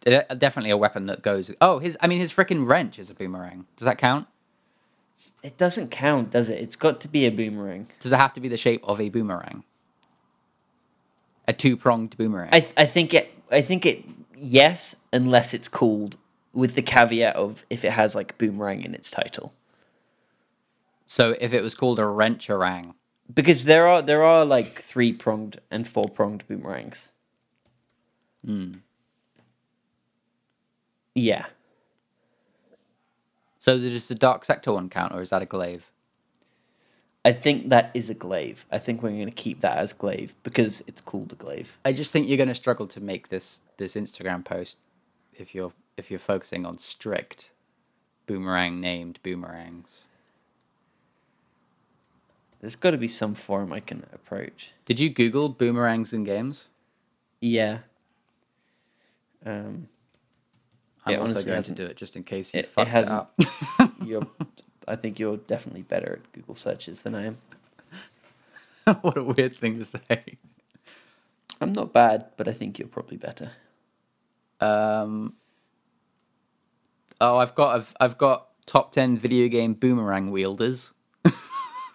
De- 0.00 0.24
Definitely 0.36 0.70
a 0.70 0.76
weapon 0.76 1.06
that 1.06 1.22
goes. 1.22 1.50
Oh, 1.60 1.78
his. 1.80 1.98
I 2.00 2.06
mean, 2.06 2.20
his 2.20 2.32
freaking 2.32 2.68
wrench 2.68 2.98
is 2.98 3.10
a 3.10 3.14
boomerang. 3.14 3.66
Does 3.76 3.86
that 3.86 3.98
count? 3.98 4.28
It 5.42 5.58
doesn't 5.58 5.90
count, 5.90 6.30
does 6.30 6.48
it? 6.48 6.60
It's 6.60 6.76
got 6.76 7.00
to 7.00 7.08
be 7.08 7.26
a 7.26 7.30
boomerang. 7.30 7.88
Does 7.98 8.12
it 8.12 8.16
have 8.16 8.32
to 8.34 8.40
be 8.40 8.46
the 8.48 8.56
shape 8.56 8.82
of 8.84 9.00
a 9.00 9.08
boomerang? 9.08 9.64
A 11.48 11.52
two 11.52 11.76
pronged 11.76 12.16
boomerang. 12.16 12.50
I 12.52 12.60
th- 12.60 12.74
I 12.76 12.86
think 12.86 13.12
it. 13.12 13.32
I 13.50 13.60
think 13.62 13.84
it. 13.84 14.04
Yes, 14.36 14.94
unless 15.12 15.52
it's 15.52 15.68
called 15.68 16.16
with 16.52 16.74
the 16.74 16.82
caveat 16.82 17.36
of 17.36 17.64
if 17.70 17.84
it 17.84 17.92
has 17.92 18.14
like 18.14 18.36
boomerang 18.38 18.82
in 18.84 18.94
its 18.94 19.10
title. 19.10 19.52
so 21.06 21.34
if 21.40 21.52
it 21.52 21.62
was 21.62 21.74
called 21.74 21.98
a 21.98 22.02
wrencharang, 22.02 22.94
because 23.32 23.64
there 23.64 23.86
are 23.86 24.02
there 24.02 24.22
are 24.22 24.44
like 24.44 24.82
three 24.82 25.12
pronged 25.12 25.60
and 25.70 25.86
four 25.88 26.08
pronged 26.08 26.46
boomerangs. 26.48 27.10
Hmm. 28.44 28.72
Yeah, 31.14 31.46
So 33.58 33.78
does 33.78 34.08
the 34.08 34.14
Dark 34.14 34.44
Sector 34.44 34.72
one 34.72 34.88
count, 34.88 35.12
or 35.14 35.20
is 35.22 35.30
that 35.30 35.42
a 35.42 35.46
glaive? 35.46 35.90
I 37.24 37.32
think 37.32 37.68
that 37.68 37.90
is 37.94 38.10
a 38.10 38.14
glaive. 38.14 38.66
I 38.72 38.78
think 38.78 39.02
we're 39.02 39.10
going 39.10 39.26
to 39.26 39.30
keep 39.30 39.60
that 39.60 39.78
as 39.78 39.92
glaive 39.92 40.34
because 40.42 40.82
it's 40.88 41.00
called 41.00 41.32
a 41.32 41.36
glaive. 41.36 41.76
I 41.84 41.92
just 41.92 42.12
think 42.12 42.26
you're 42.26 42.38
going 42.38 42.48
to 42.48 42.54
struggle 42.54 42.86
to 42.88 43.00
make 43.00 43.28
this 43.28 43.60
this 43.76 43.94
Instagram 43.94 44.44
post 44.44 44.78
if 45.34 45.54
you're 45.54 45.72
if 45.96 46.10
you're 46.10 46.18
focusing 46.20 46.64
on 46.64 46.78
strict 46.78 47.50
boomerang 48.26 48.80
named 48.80 49.18
boomerangs. 49.22 50.06
There's 52.60 52.76
got 52.76 52.92
to 52.92 52.96
be 52.98 53.08
some 53.08 53.34
form 53.34 53.72
I 53.72 53.80
can 53.80 54.04
approach. 54.12 54.72
Did 54.84 55.00
you 55.00 55.10
Google 55.10 55.48
boomerangs 55.48 56.12
in 56.12 56.22
games? 56.24 56.68
Yeah. 57.40 57.78
Um, 59.44 59.88
I'm 61.04 61.14
It 61.14 61.16
also 61.18 61.32
honestly 61.32 61.50
going 61.50 61.62
to 61.64 61.72
do 61.72 61.84
it 61.86 61.96
just 61.96 62.14
in 62.16 62.22
case 62.22 62.54
you 62.54 62.60
it- 62.60 62.66
it 62.66 62.68
fuck 62.68 62.86
it, 62.86 62.90
hasn't. 62.90 63.18
up. 63.18 63.40
you're, 64.04 64.26
I 64.86 64.94
think 64.94 65.18
you're 65.18 65.38
definitely 65.38 65.82
better 65.82 66.20
at 66.22 66.32
Google 66.32 66.54
searches 66.54 67.02
than 67.02 67.16
I 67.16 67.26
am. 67.26 67.38
what 69.02 69.16
a 69.16 69.24
weird 69.24 69.56
thing 69.56 69.78
to 69.80 69.84
say. 69.84 70.38
I'm 71.60 71.72
not 71.72 71.92
bad, 71.92 72.26
but 72.36 72.46
I 72.48 72.52
think 72.52 72.78
you're 72.78 72.88
probably 72.88 73.16
better. 73.16 73.50
Um, 74.60 75.34
oh, 77.22 77.38
I've 77.38 77.54
got 77.54 77.76
I've 77.76 77.94
I've 78.00 78.18
got 78.18 78.48
top 78.66 78.92
ten 78.92 79.16
video 79.16 79.48
game 79.48 79.74
boomerang 79.74 80.30
wielders. 80.30 80.92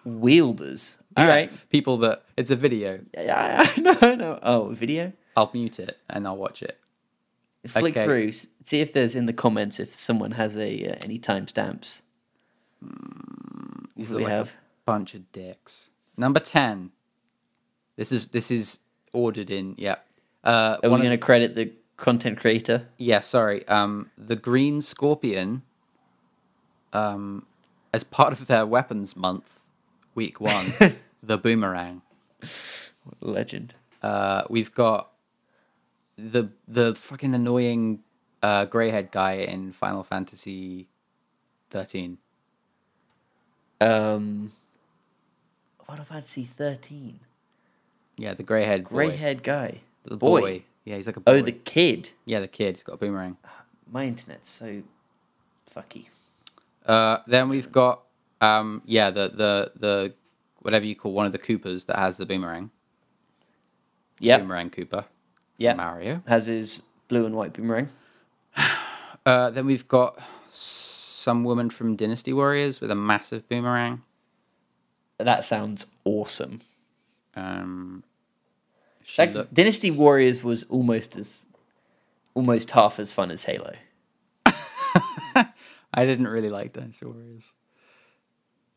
Wielders. 0.04 0.96
All 1.16 1.26
right. 1.26 1.50
people 1.70 1.98
that 1.98 2.22
it's 2.36 2.50
a 2.50 2.56
video. 2.56 3.00
Yeah, 3.14 3.66
I 3.76 3.80
know. 3.80 3.98
I 4.00 4.14
know. 4.14 4.38
Oh, 4.42 4.68
video. 4.70 5.12
I'll 5.36 5.50
mute 5.52 5.78
it 5.78 5.98
and 6.08 6.26
I'll 6.26 6.36
watch 6.36 6.62
it. 6.62 6.78
Flick 7.66 7.96
Okay. 7.96 8.04
through. 8.04 8.32
See 8.62 8.80
if 8.80 8.92
there's 8.92 9.16
in 9.16 9.26
the 9.26 9.32
comments 9.32 9.78
if 9.80 9.94
someone 10.00 10.30
has 10.32 10.56
a 10.56 10.92
uh, 10.92 10.96
any 11.04 11.18
timestamps. 11.18 12.02
These 13.96 14.10
we 14.10 14.22
like 14.24 14.32
have? 14.32 14.48
a 14.50 14.52
bunch 14.86 15.14
of 15.14 15.30
dicks. 15.32 15.90
Number 16.16 16.40
ten. 16.40 16.90
This 17.96 18.12
is 18.12 18.28
this 18.28 18.50
is 18.50 18.78
ordered 19.12 19.50
in. 19.50 19.74
Yeah. 19.76 19.96
Uh, 20.44 20.78
Are 20.82 20.88
we 20.90 20.96
going 20.98 21.10
to 21.10 21.18
credit 21.18 21.56
the 21.56 21.72
content 21.98 22.38
creator? 22.38 22.88
Yeah, 22.96 23.20
sorry. 23.20 23.68
Um, 23.68 24.10
the 24.16 24.36
Green 24.36 24.80
Scorpion, 24.80 25.62
um, 26.94 27.44
as 27.92 28.02
part 28.04 28.32
of 28.32 28.46
their 28.46 28.64
weapons 28.64 29.14
month, 29.14 29.60
week 30.14 30.40
one, 30.40 30.72
the 31.22 31.36
boomerang. 31.36 32.00
Legend. 33.20 33.74
Uh, 34.02 34.44
we've 34.48 34.72
got 34.74 35.10
the 36.16 36.48
the 36.66 36.94
fucking 36.94 37.34
annoying 37.34 38.00
uh, 38.42 38.64
grey 38.64 38.90
haired 38.90 39.10
guy 39.10 39.32
in 39.34 39.72
Final 39.72 40.04
Fantasy 40.04 40.88
thirteen. 41.70 42.18
Um, 43.80 44.52
Final 45.84 46.04
Fantasy 46.04 46.44
thirteen. 46.44 47.20
Yeah, 48.16 48.34
the 48.34 48.42
grey 48.42 48.64
haired 48.64 48.84
Grey 48.84 49.10
boy. 49.10 49.40
guy. 49.42 49.80
The 50.04 50.16
boy. 50.16 50.40
boy. 50.40 50.62
Yeah, 50.88 50.96
he's 50.96 51.06
like 51.06 51.18
a 51.18 51.20
boy. 51.20 51.32
Oh, 51.32 51.42
the 51.42 51.52
kid. 51.52 52.08
yeah, 52.24 52.40
the 52.40 52.48
kid. 52.48 52.76
He's 52.76 52.82
got 52.82 52.94
a 52.94 52.96
boomerang. 52.96 53.36
My 53.92 54.04
internet's 54.04 54.48
so 54.48 54.82
fucky. 55.70 56.06
Uh, 56.86 57.18
then 57.26 57.50
we've 57.50 57.70
got 57.70 58.04
um, 58.40 58.80
yeah, 58.86 59.10
the 59.10 59.28
the 59.28 59.72
the 59.76 60.14
whatever 60.60 60.86
you 60.86 60.96
call 60.96 61.12
one 61.12 61.26
of 61.26 61.32
the 61.32 61.38
Coopers 61.38 61.84
that 61.84 61.98
has 61.98 62.16
the 62.16 62.24
boomerang. 62.24 62.70
Yeah. 64.18 64.38
Boomerang 64.38 64.70
Cooper. 64.70 65.04
Yeah. 65.58 65.74
Mario. 65.74 66.22
Has 66.26 66.46
his 66.46 66.82
blue 67.08 67.26
and 67.26 67.34
white 67.34 67.52
boomerang. 67.52 67.88
Uh, 69.26 69.50
then 69.50 69.66
we've 69.66 69.86
got 69.88 70.18
some 70.46 71.44
woman 71.44 71.68
from 71.68 71.96
Dynasty 71.96 72.32
Warriors 72.32 72.80
with 72.80 72.90
a 72.90 72.94
massive 72.94 73.46
boomerang. 73.50 74.00
That 75.18 75.44
sounds 75.44 75.84
awesome. 76.04 76.62
Um, 77.36 78.04
she 79.08 79.22
That 79.24 79.34
look- 79.34 79.54
Dynasty 79.54 79.90
Warriors 79.90 80.44
was 80.44 80.64
almost 80.64 81.16
as 81.16 81.40
almost 82.34 82.70
half 82.72 83.00
as 83.00 83.10
fun 83.10 83.30
as 83.30 83.42
Halo. 83.42 83.74
I 84.46 86.04
didn't 86.04 86.28
really 86.28 86.50
like 86.50 86.74
Dynasty 86.74 87.06
Warriors. 87.06 87.54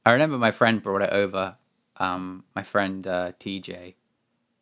I 0.05 0.13
remember 0.13 0.37
my 0.37 0.51
friend 0.51 0.81
brought 0.81 1.01
it 1.01 1.09
over. 1.11 1.57
Um, 1.97 2.45
my 2.55 2.63
friend 2.63 3.05
uh, 3.05 3.33
TJ, 3.41 3.95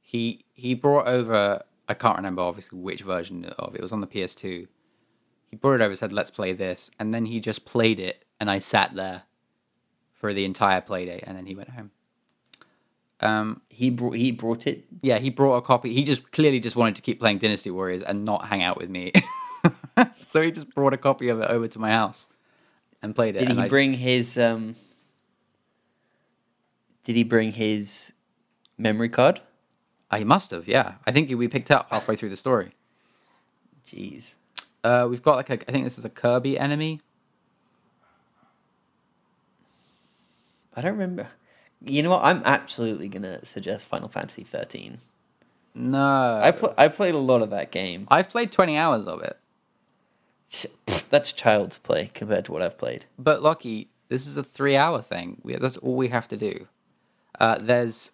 he 0.02 0.44
he 0.54 0.74
brought 0.74 1.08
over. 1.08 1.62
I 1.88 1.94
can't 1.94 2.18
remember 2.18 2.42
obviously 2.42 2.80
which 2.80 3.02
version 3.04 3.46
of 3.46 3.76
it. 3.76 3.80
It 3.80 3.82
was 3.84 3.92
on 3.94 4.02
the 4.02 4.08
PS2. 4.08 4.68
He 5.52 5.56
brought 5.56 5.76
it 5.76 5.82
over, 5.82 5.96
said, 5.96 6.12
"Let's 6.12 6.32
play 6.32 6.52
this," 6.54 6.90
and 7.00 7.14
then 7.14 7.26
he 7.28 7.40
just 7.40 7.64
played 7.66 8.00
it, 8.00 8.26
and 8.40 8.50
I 8.50 8.58
sat 8.60 8.96
there 8.96 9.24
for 10.14 10.34
the 10.34 10.46
entire 10.46 10.82
play 10.82 11.06
date, 11.06 11.24
and 11.28 11.38
then 11.38 11.46
he 11.46 11.54
went 11.56 11.70
home. 11.70 11.92
Um, 13.22 13.62
He 13.70 13.90
brought 13.90 14.16
he 14.16 14.32
brought 14.32 14.66
it. 14.68 14.86
yeah, 15.02 15.18
he 15.18 15.30
brought 15.30 15.58
a 15.58 15.62
copy. 15.62 15.94
He 15.94 16.04
just 16.04 16.32
clearly 16.32 16.60
just 16.60 16.76
wanted 16.76 16.96
to 16.96 17.02
keep 17.02 17.20
playing 17.20 17.40
Dynasty 17.40 17.70
Warriors 17.72 18.02
and 18.02 18.24
not 18.24 18.46
hang 18.48 18.64
out 18.64 18.78
with 18.78 18.90
me. 18.90 19.12
so 20.16 20.42
he 20.42 20.52
just 20.52 20.74
brought 20.74 20.94
a 20.94 20.98
copy 20.98 21.28
of 21.30 21.42
it 21.42 21.50
over 21.50 21.68
to 21.68 21.80
my 21.80 21.92
house 21.92 22.30
and 23.02 23.14
played 23.16 23.36
it. 23.36 23.40
Did 23.40 23.52
he 23.52 23.62
I- 23.64 23.68
bring 23.68 23.94
his 23.94 24.38
um? 24.38 24.76
Did 27.04 27.16
he 27.16 27.24
bring 27.24 27.52
his 27.54 28.14
memory 28.78 29.10
card? 29.10 29.42
Uh, 30.12 30.18
he 30.18 30.24
must 30.24 30.52
have, 30.52 30.68
yeah. 30.68 30.96
I 31.06 31.12
think 31.12 31.30
we 31.30 31.48
picked 31.48 31.72
up 31.72 31.88
halfway 31.92 32.16
through 32.16 32.30
the 32.30 32.36
story. 32.36 32.72
Jeez. 33.86 34.34
Uh, 34.84 35.08
we've 35.10 35.22
got 35.22 35.36
like 35.36 35.50
a, 35.50 35.54
I 35.70 35.72
think 35.72 35.84
this 35.84 35.98
is 35.98 36.06
a 36.06 36.10
Kirby 36.10 36.58
enemy. 36.58 37.00
I 40.76 40.82
don't 40.82 40.94
remember. 40.94 41.28
You 41.86 42.04
know 42.04 42.10
what? 42.12 42.24
I'm 42.24 42.42
absolutely 42.46 43.08
gonna 43.08 43.44
suggest 43.46 43.88
Final 43.88 44.10
Fantasy 44.10 44.44
13. 44.44 44.98
No, 45.76 46.40
I 46.44 46.52
pl- 46.52 46.74
I 46.78 46.88
played 46.88 47.16
a 47.16 47.20
lot 47.20 47.42
of 47.42 47.52
that 47.52 47.72
game. 47.72 48.08
I've 48.10 48.30
played 48.30 48.52
twenty 48.52 48.76
hours 48.76 49.08
of 49.08 49.22
it, 49.22 49.38
That's 51.10 51.32
child's 51.32 51.78
play 51.78 52.10
compared 52.14 52.46
to 52.46 52.52
what 52.52 52.62
I've 52.62 52.78
played. 52.78 53.06
but 53.18 53.42
lucky, 53.42 53.88
this 54.10 54.26
is 54.28 54.36
a 54.36 54.44
three-hour 54.44 55.02
thing. 55.04 55.40
We, 55.44 55.56
that's 55.56 55.78
all 55.78 55.96
we 55.96 56.08
have 56.10 56.28
to 56.30 56.38
do. 56.38 56.68
Uh, 57.40 57.58
there's 57.62 58.12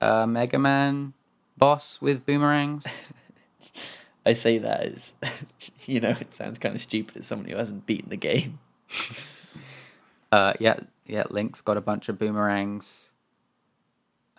a 0.00 0.26
Mega 0.26 0.58
Man 0.58 1.14
boss 1.56 2.00
with 2.00 2.24
boomerangs. 2.26 2.86
I 4.26 4.34
say 4.34 4.58
that 4.58 4.80
as, 4.80 5.14
you 5.86 6.00
know, 6.00 6.10
it 6.20 6.34
sounds 6.34 6.58
kind 6.58 6.74
of 6.76 6.82
stupid 6.82 7.16
as 7.16 7.26
someone 7.26 7.48
who 7.48 7.56
hasn't 7.56 7.86
beaten 7.86 8.10
the 8.10 8.16
game. 8.16 8.58
Uh, 10.30 10.52
yeah, 10.60 10.78
yeah. 11.08 11.24
Link's 11.30 11.60
got 11.60 11.76
a 11.76 11.80
bunch 11.80 12.08
of 12.08 12.18
boomerangs. 12.18 13.10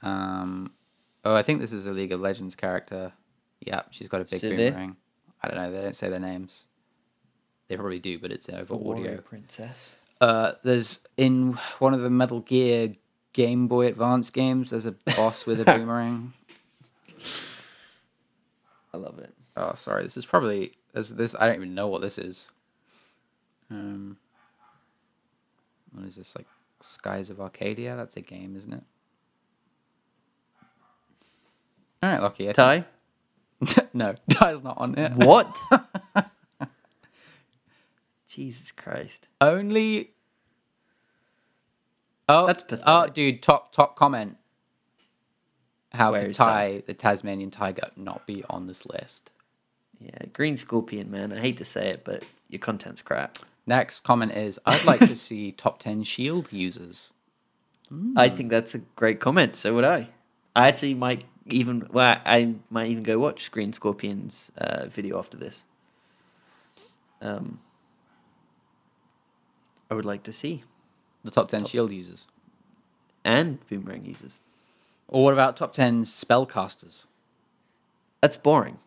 Um, 0.02 0.72
oh, 1.26 1.36
I 1.36 1.44
think 1.44 1.60
this 1.60 1.74
is 1.74 1.86
a 1.86 1.92
League 1.92 2.12
of 2.12 2.22
Legends 2.22 2.56
character. 2.56 3.12
Yeah, 3.62 3.82
she's 3.92 4.08
got 4.08 4.22
a 4.22 4.26
big 4.26 4.42
Sivir? 4.42 4.56
boomerang. 4.72 4.96
I 5.42 5.48
don't 5.48 5.58
know. 5.58 5.72
They 5.72 5.82
don't 5.82 5.96
say 5.96 6.10
their 6.10 6.20
names. 6.20 6.68
They 7.68 7.76
probably 7.76 8.00
do, 8.00 8.18
but 8.20 8.32
it's 8.32 8.50
over 8.50 8.76
Warrior 8.76 9.10
audio. 9.10 9.22
Princess. 9.22 9.96
Uh, 10.22 10.54
there's 10.64 11.02
in 11.18 11.54
one 11.80 11.94
of 11.94 12.02
the 12.02 12.10
Metal 12.10 12.42
Gear 12.42 12.94
Game 13.34 13.68
Boy 13.68 13.88
Advance 13.88 14.30
games. 14.30 14.72
There's 14.72 14.86
a 14.86 14.96
boss 15.16 15.46
with 15.46 15.62
a 15.62 15.66
boomerang. 15.78 16.34
I 18.94 18.98
love 18.98 19.20
it. 19.20 19.34
Oh, 19.56 19.74
sorry. 19.76 20.04
This 20.04 20.18
is 20.18 20.26
probably 20.26 20.74
this. 20.94 21.10
This 21.10 21.36
I 21.40 21.46
don't 21.46 21.56
even 21.56 21.76
know 21.76 21.88
what 21.88 22.02
this 22.02 22.18
is. 22.18 22.50
Um, 23.70 24.18
what 25.94 26.06
is 26.06 26.16
this 26.16 26.36
like? 26.36 26.48
Skies 26.82 27.30
of 27.30 27.40
Arcadia. 27.42 27.96
That's 27.96 28.18
a 28.18 28.22
game, 28.22 28.56
isn't 28.56 28.74
it? 28.74 28.84
All 32.02 32.10
right, 32.10 32.22
Lucky. 32.22 32.50
I 32.50 32.54
Ty? 32.54 32.86
think- 33.66 33.94
no, 33.94 34.16
Ty's 34.30 34.64
not 34.64 34.78
on 34.78 34.98
it. 34.98 35.12
What? 35.14 35.60
Jesus 38.28 38.72
Christ. 38.72 39.28
Only. 39.42 40.12
Oh, 42.30 42.48
That's 42.48 42.64
oh, 42.64 42.68
pathetic. 42.68 42.86
Oh, 42.88 43.08
dude, 43.08 43.42
top 43.42 43.74
top 43.74 43.96
comment. 43.96 44.38
How 45.92 46.12
Where 46.12 46.22
could 46.22 46.30
is 46.32 46.38
Ty, 46.38 46.84
the 46.86 46.94
Tasmanian 46.94 47.50
tiger, 47.50 47.90
not 47.96 48.28
be 48.28 48.44
on 48.50 48.68
this 48.68 48.86
list? 48.86 49.32
Yeah, 50.00 50.28
Green 50.32 50.56
Scorpion, 50.56 51.10
man. 51.10 51.34
I 51.34 51.40
hate 51.42 51.58
to 51.58 51.66
say 51.66 51.90
it, 51.90 52.06
but 52.06 52.24
your 52.48 52.60
content's 52.60 53.02
crap. 53.02 53.40
Next 53.70 54.00
comment 54.00 54.32
is 54.32 54.60
I'd 54.66 54.84
like 54.86 55.00
to 55.02 55.16
see 55.16 55.52
top 55.58 55.78
10 55.78 56.02
shield 56.02 56.52
users. 56.52 57.14
I 58.16 58.28
think 58.28 58.50
that's 58.50 58.74
a 58.74 58.80
great 58.96 59.20
comment. 59.20 59.56
So 59.56 59.76
would 59.76 59.86
I. 59.86 60.10
I 60.56 60.68
actually 60.68 60.96
might 60.96 61.24
even, 61.46 61.88
well, 61.92 62.20
I 62.26 62.56
might 62.72 62.90
even 62.90 63.04
go 63.04 63.20
watch 63.20 63.52
Green 63.52 63.72
Scorpion's 63.72 64.52
uh, 64.58 64.88
video 64.88 65.20
after 65.20 65.38
this. 65.38 65.66
Um, 67.22 67.60
I 69.92 69.94
would 69.94 70.06
like 70.06 70.24
to 70.24 70.34
see. 70.34 70.64
The 71.24 71.30
top 71.30 71.50
10 71.50 71.66
shield 71.66 71.92
users. 71.92 72.28
And 73.24 73.60
Boomerang 73.70 74.04
users. 74.04 74.42
Or 75.08 75.26
what 75.26 75.34
about 75.34 75.58
top 75.58 75.74
10 75.74 76.06
spellcasters? 76.06 77.06
That's 78.22 78.36
boring. 78.36 78.80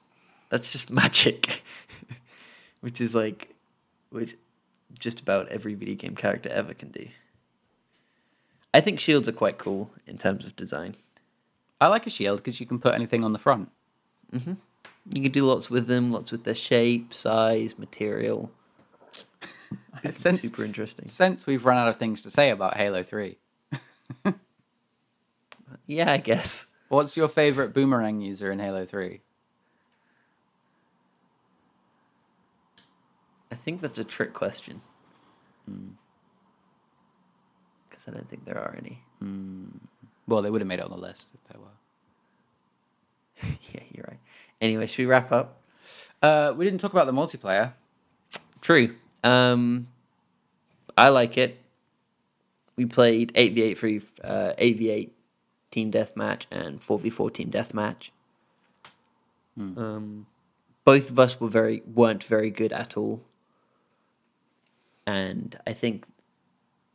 That's 0.49 0.73
just 0.73 0.91
magic, 1.03 1.63
which 2.81 3.01
is 3.01 3.15
like, 3.15 3.55
which 4.11 4.37
just 4.99 5.21
about 5.21 5.49
every 5.49 5.75
video 5.75 5.95
game 5.95 6.15
character 6.17 6.49
ever 6.51 6.75
can 6.75 6.91
do. 6.91 7.07
I 8.75 8.81
think 8.81 8.99
shields 9.01 9.29
are 9.29 9.33
quite 9.33 9.59
cool 9.59 9.91
in 10.07 10.17
terms 10.19 10.45
of 10.47 10.57
design. 10.57 10.95
I 11.81 11.89
like 11.89 12.07
a 12.07 12.11
shield 12.11 12.39
because 12.39 12.61
you 12.61 12.67
can 12.67 12.79
put 12.79 12.95
anything 12.95 13.25
on 13.25 13.33
the 13.33 13.39
front. 13.39 13.71
Mm-hmm. 14.33 14.55
You 15.13 15.23
can 15.23 15.33
do 15.33 15.45
lots 15.45 15.69
with 15.69 15.89
them, 15.89 16.11
lots 16.11 16.31
with 16.33 16.45
their 16.45 16.55
shape, 16.55 17.13
size, 17.13 17.79
material. 17.79 18.51
It's 20.05 20.19
Since, 20.19 20.41
super 20.43 20.65
interesting. 20.65 21.09
since 21.09 21.47
we've 21.47 21.65
run 21.65 21.77
out 21.79 21.89
of 21.89 21.97
things 21.97 22.23
to 22.23 22.31
say 22.31 22.51
about 22.51 22.77
Halo 22.77 23.03
3, 23.03 23.37
Yeah, 25.87 26.13
I 26.13 26.17
guess. 26.19 26.67
what's 26.89 27.17
your 27.17 27.29
favorite 27.29 27.73
boomerang 27.75 28.21
user 28.21 28.51
in 28.53 28.59
Halo 28.59 28.85
3? 28.87 29.21
Think 33.63 33.81
that's 33.81 33.99
a 33.99 34.05
trick 34.05 34.33
question. 34.35 34.81
Because 37.89 38.09
I 38.09 38.11
don't 38.13 38.29
think 38.29 38.45
there 38.45 38.59
are 38.59 38.75
any. 38.77 39.03
Well, 40.27 40.43
they 40.43 40.51
would 40.51 40.61
have 40.61 40.69
made 40.69 40.79
it 40.79 40.85
on 40.85 40.91
the 40.91 40.97
list 40.99 41.29
if 41.35 41.43
there 41.45 41.61
were. 41.61 41.67
yeah, 43.73 43.83
you're 43.93 44.07
right. 44.09 44.21
Anyway, 44.61 44.87
should 44.87 44.99
we 44.99 45.07
wrap 45.07 45.33
up? 45.33 45.61
Uh, 46.23 46.53
we 46.57 46.65
didn't 46.65 46.81
talk 46.81 46.93
about 46.93 47.07
the 47.07 47.13
multiplayer. 47.13 47.73
True. 48.61 48.95
Um, 49.25 49.89
I 50.97 51.09
like 51.09 51.37
it. 51.39 51.59
We 52.77 52.87
played 52.87 53.33
8v8 53.35 53.77
free, 53.77 54.01
uh, 54.23 54.53
8v8 54.59 55.11
team 55.71 55.91
deathmatch 55.91 56.47
and 56.51 56.81
4v4 56.81 57.33
team 57.33 57.51
deathmatch. 57.51 58.11
Um, 59.79 60.27
both 60.85 61.11
of 61.11 61.19
us 61.19 61.41
were 61.41 61.49
very 61.49 61.83
weren't 61.87 62.25
very 62.25 62.51
good 62.51 62.73
at 62.73 62.97
all, 62.97 63.23
and 65.07 65.59
I 65.67 65.73
think, 65.73 66.07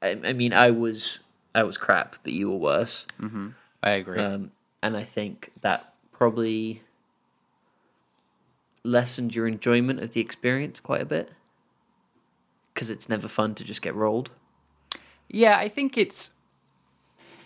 I, 0.01 0.19
I 0.23 0.33
mean, 0.33 0.53
I 0.53 0.71
was 0.71 1.21
I 1.53 1.63
was 1.63 1.77
crap, 1.77 2.15
but 2.23 2.33
you 2.33 2.49
were 2.49 2.57
worse. 2.57 3.07
I 3.83 3.91
agree. 3.91 4.19
Um, 4.19 4.51
and 4.83 4.95
I 4.95 5.03
think 5.03 5.51
that 5.61 5.93
probably 6.11 6.81
lessened 8.83 9.35
your 9.35 9.47
enjoyment 9.47 9.99
of 9.99 10.13
the 10.13 10.21
experience 10.21 10.79
quite 10.79 11.01
a 11.01 11.05
bit 11.05 11.31
because 12.73 12.91
it's 12.91 13.09
never 13.09 13.27
fun 13.27 13.55
to 13.55 13.63
just 13.63 13.81
get 13.81 13.95
rolled. 13.95 14.29
Yeah, 15.29 15.57
I 15.57 15.67
think 15.67 15.97
it's. 15.97 16.31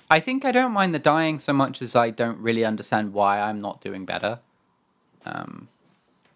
I 0.09 0.19
think 0.19 0.43
I 0.43 0.51
don't 0.51 0.73
mind 0.73 0.93
the 0.93 0.99
dying 0.99 1.39
so 1.39 1.53
much 1.53 1.81
as 1.81 1.95
I 1.95 2.09
don't 2.09 2.37
really 2.39 2.65
understand 2.65 3.13
why 3.13 3.39
I'm 3.39 3.59
not 3.59 3.79
doing 3.79 4.03
better. 4.03 4.39
Um, 5.25 5.69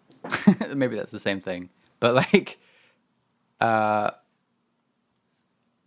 maybe 0.74 0.96
that's 0.96 1.12
the 1.12 1.20
same 1.20 1.42
thing, 1.42 1.68
but 2.00 2.14
like, 2.14 2.58
uh, 3.60 4.10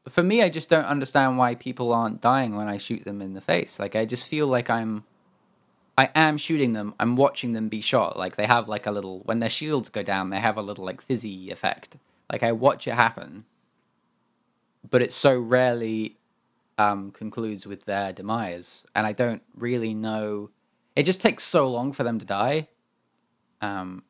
for 0.07 0.23
me, 0.23 0.41
I 0.41 0.49
just 0.49 0.69
don't 0.69 0.85
understand 0.85 1.37
why 1.37 1.55
people 1.55 1.93
aren't 1.93 2.21
dying 2.21 2.55
when 2.55 2.67
I 2.67 2.77
shoot 2.77 3.03
them 3.03 3.21
in 3.21 3.33
the 3.33 3.41
face. 3.41 3.79
Like, 3.79 3.95
I 3.95 4.05
just 4.05 4.25
feel 4.25 4.47
like 4.47 4.69
I'm. 4.69 5.05
I 5.97 6.09
am 6.15 6.37
shooting 6.37 6.71
them. 6.71 6.95
I'm 6.97 7.17
watching 7.17 7.51
them 7.51 7.67
be 7.67 7.81
shot. 7.81 8.17
Like 8.17 8.37
they 8.37 8.45
have 8.45 8.69
like 8.69 8.85
a 8.85 8.91
little 8.91 9.19
when 9.25 9.39
their 9.39 9.49
shields 9.49 9.89
go 9.89 10.01
down, 10.01 10.29
they 10.29 10.39
have 10.39 10.55
a 10.55 10.61
little 10.61 10.85
like 10.85 11.01
fizzy 11.01 11.51
effect. 11.51 11.97
Like 12.31 12.41
I 12.41 12.53
watch 12.53 12.87
it 12.87 12.93
happen, 12.93 13.43
but 14.89 15.01
it 15.01 15.11
so 15.11 15.37
rarely 15.37 16.15
um, 16.77 17.11
concludes 17.11 17.67
with 17.67 17.83
their 17.83 18.13
demise, 18.13 18.85
and 18.95 19.05
I 19.05 19.11
don't 19.11 19.41
really 19.53 19.93
know. 19.93 20.51
It 20.95 21.03
just 21.03 21.19
takes 21.19 21.43
so 21.43 21.67
long 21.67 21.91
for 21.91 22.05
them 22.05 22.17
to 22.17 22.25
die. 22.25 22.69
Um, 23.59 24.03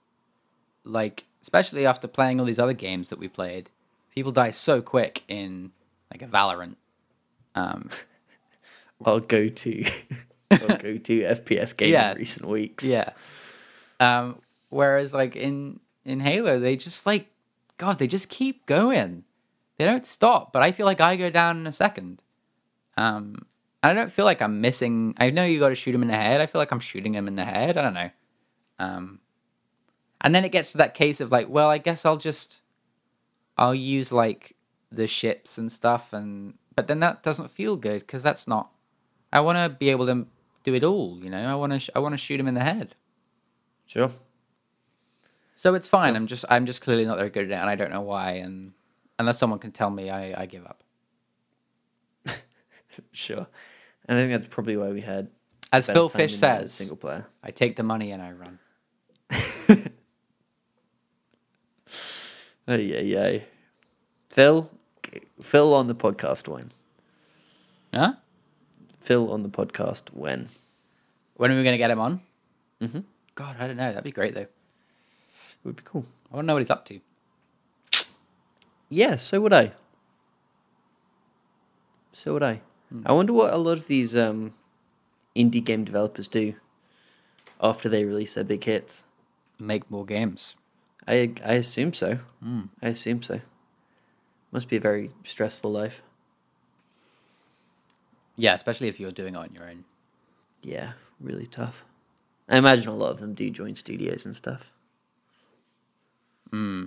like 0.83 1.25
especially 1.49 1.83
after 1.87 2.07
playing 2.07 2.39
all 2.39 2.45
these 2.45 2.59
other 2.59 2.73
games 2.73 3.09
that 3.09 3.17
we 3.17 3.27
played, 3.27 3.71
people 4.13 4.31
die 4.31 4.51
so 4.51 4.83
quick 4.83 5.23
in 5.27 5.71
like 6.11 6.21
a 6.21 6.27
Valorant. 6.27 6.75
Um, 7.55 7.89
I'll 9.05 9.19
go 9.19 9.49
to 9.49 9.83
I'll 10.51 10.77
go 10.77 10.97
to 10.97 11.21
FPS 11.23 11.75
game 11.75 11.91
Yeah. 11.91 12.11
in 12.11 12.17
recent 12.19 12.47
weeks. 12.47 12.83
yeah. 12.85 13.09
Um, 13.99 14.39
whereas 14.69 15.11
like 15.11 15.35
in 15.35 15.79
in 16.05 16.19
Halo, 16.19 16.59
they 16.59 16.75
just 16.75 17.07
like 17.07 17.31
God, 17.77 17.97
they 17.97 18.05
just 18.07 18.29
keep 18.29 18.67
going. 18.67 19.23
They 19.77 19.85
don't 19.85 20.05
stop. 20.05 20.53
But 20.53 20.61
I 20.61 20.71
feel 20.71 20.85
like 20.85 21.01
I 21.01 21.15
go 21.15 21.29
down 21.31 21.57
in 21.57 21.65
a 21.67 21.73
second. 21.73 22.21
Um, 22.95 23.45
and 23.81 23.91
I 23.91 23.93
don't 23.93 24.11
feel 24.11 24.25
like 24.25 24.41
I'm 24.41 24.61
missing. 24.61 25.15
I 25.17 25.29
know 25.31 25.45
you 25.45 25.59
got 25.59 25.69
to 25.69 25.75
shoot 25.75 25.95
him 25.95 26.01
in 26.03 26.09
the 26.09 26.15
head. 26.15 26.41
I 26.41 26.45
feel 26.45 26.59
like 26.59 26.71
I'm 26.71 26.81
shooting 26.81 27.15
him 27.15 27.27
in 27.27 27.35
the 27.37 27.45
head. 27.45 27.75
I 27.77 27.81
don't 27.81 27.93
know. 27.93 28.09
Um, 28.77 29.19
and 30.21 30.33
then 30.33 30.43
it 30.45 30.51
gets 30.51 30.71
to 30.73 30.77
that 30.79 30.93
case 30.93 31.21
of 31.21 31.31
like, 31.31 31.49
well, 31.49 31.69
I 31.69 31.77
guess 31.77 32.05
I'll 32.05 32.17
just, 32.17 32.61
I'll 33.57 33.75
use 33.75 34.11
like 34.11 34.55
the 34.91 35.07
ships 35.07 35.57
and 35.57 35.71
stuff, 35.71 36.13
and 36.13 36.55
but 36.75 36.87
then 36.87 36.99
that 37.01 37.23
doesn't 37.23 37.51
feel 37.51 37.75
good 37.75 37.99
because 38.01 38.23
that's 38.23 38.47
not. 38.47 38.71
I 39.31 39.41
want 39.41 39.57
to 39.57 39.77
be 39.77 39.89
able 39.89 40.07
to 40.07 40.25
do 40.63 40.73
it 40.73 40.83
all. 40.83 41.19
You 41.23 41.29
know, 41.29 41.45
I 41.45 41.55
want 41.55 41.73
to. 41.73 41.79
Sh- 41.79 41.89
I 41.95 41.99
want 41.99 42.13
to 42.13 42.17
shoot 42.17 42.39
him 42.39 42.47
in 42.47 42.53
the 42.55 42.61
head. 42.61 42.95
Sure. 43.85 44.11
So 45.55 45.75
it's 45.75 45.87
fine. 45.87 46.15
I'm 46.15 46.27
just. 46.27 46.45
I'm 46.49 46.65
just 46.65 46.81
clearly 46.81 47.05
not 47.05 47.17
very 47.17 47.29
good 47.29 47.45
at 47.45 47.51
it, 47.51 47.61
and 47.61 47.69
I 47.69 47.75
don't 47.75 47.91
know 47.91 48.01
why. 48.01 48.33
And 48.33 48.73
unless 49.19 49.37
someone 49.37 49.59
can 49.59 49.71
tell 49.71 49.89
me, 49.89 50.09
I, 50.09 50.43
I 50.43 50.45
give 50.45 50.65
up. 50.65 50.83
Sure. 53.11 53.47
And 54.07 54.17
I 54.17 54.21
think 54.21 54.39
that's 54.39 54.53
probably 54.53 54.75
why 54.75 54.89
we 54.89 55.01
had 55.01 55.29
As 55.71 55.87
Phil 55.87 56.09
Fish 56.09 56.35
says, 56.37 56.73
single 56.73 56.97
player. 56.97 57.27
I 57.43 57.51
take 57.51 57.75
the 57.75 57.83
money 57.83 58.11
and 58.11 58.21
I 58.21 58.31
run. 58.31 58.59
Oh 62.69 62.75
yeah, 62.75 62.99
yeah. 62.99 63.39
Phil, 64.29 64.69
Phil 65.41 65.73
on 65.73 65.87
the 65.87 65.95
podcast 65.95 66.47
when? 66.47 66.69
Huh? 67.91 68.13
Phil 68.99 69.33
on 69.33 69.41
the 69.41 69.49
podcast 69.49 70.13
when? 70.13 70.49
When 71.33 71.49
are 71.49 71.55
we 71.55 71.63
going 71.63 71.73
to 71.73 71.79
get 71.79 71.89
him 71.89 71.99
on? 71.99 72.21
Mm-hmm. 72.79 72.99
God, 73.33 73.55
I 73.57 73.65
don't 73.65 73.77
know. 73.77 73.89
That'd 73.89 74.03
be 74.03 74.11
great 74.11 74.35
though. 74.35 74.41
It 74.41 74.51
would 75.63 75.77
be 75.77 75.81
cool. 75.83 76.05
I 76.31 76.35
want 76.35 76.45
to 76.45 76.47
know 76.47 76.53
what 76.53 76.61
he's 76.61 76.69
up 76.69 76.85
to. 76.85 76.99
Yeah, 78.87 79.15
so 79.15 79.41
would 79.41 79.53
I. 79.53 79.71
So 82.11 82.33
would 82.33 82.43
I. 82.43 82.61
I 83.03 83.13
wonder 83.13 83.33
what 83.33 83.51
a 83.51 83.57
lot 83.57 83.79
of 83.79 83.87
these 83.87 84.15
um, 84.15 84.53
indie 85.35 85.63
game 85.63 85.85
developers 85.85 86.27
do 86.27 86.53
after 87.59 87.89
they 87.89 88.05
release 88.05 88.35
their 88.35 88.43
big 88.43 88.63
hits. 88.63 89.05
Make 89.59 89.89
more 89.89 90.05
games. 90.05 90.55
I 91.09 91.31
I 91.43 91.53
assume 91.53 91.93
so. 91.93 92.19
Hmm. 92.41 92.61
I 92.81 92.89
assume 92.89 93.23
so. 93.23 93.41
Must 94.51 94.69
be 94.69 94.77
a 94.77 94.81
very 94.81 95.09
stressful 95.23 95.71
life. 95.71 96.01
Yeah, 98.37 98.55
especially 98.55 98.87
if 98.87 98.99
you're 98.99 99.11
doing 99.11 99.35
it 99.35 99.37
on 99.37 99.49
your 99.53 99.67
own. 99.67 99.83
Yeah, 100.61 100.93
really 101.19 101.47
tough. 101.47 101.83
I 102.47 102.57
imagine 102.57 102.87
a 102.87 102.95
lot 102.95 103.11
of 103.11 103.19
them 103.19 103.33
do 103.33 103.49
join 103.49 103.75
studios 103.75 104.25
and 104.25 104.35
stuff. 104.35 104.71
Hmm. 106.51 106.85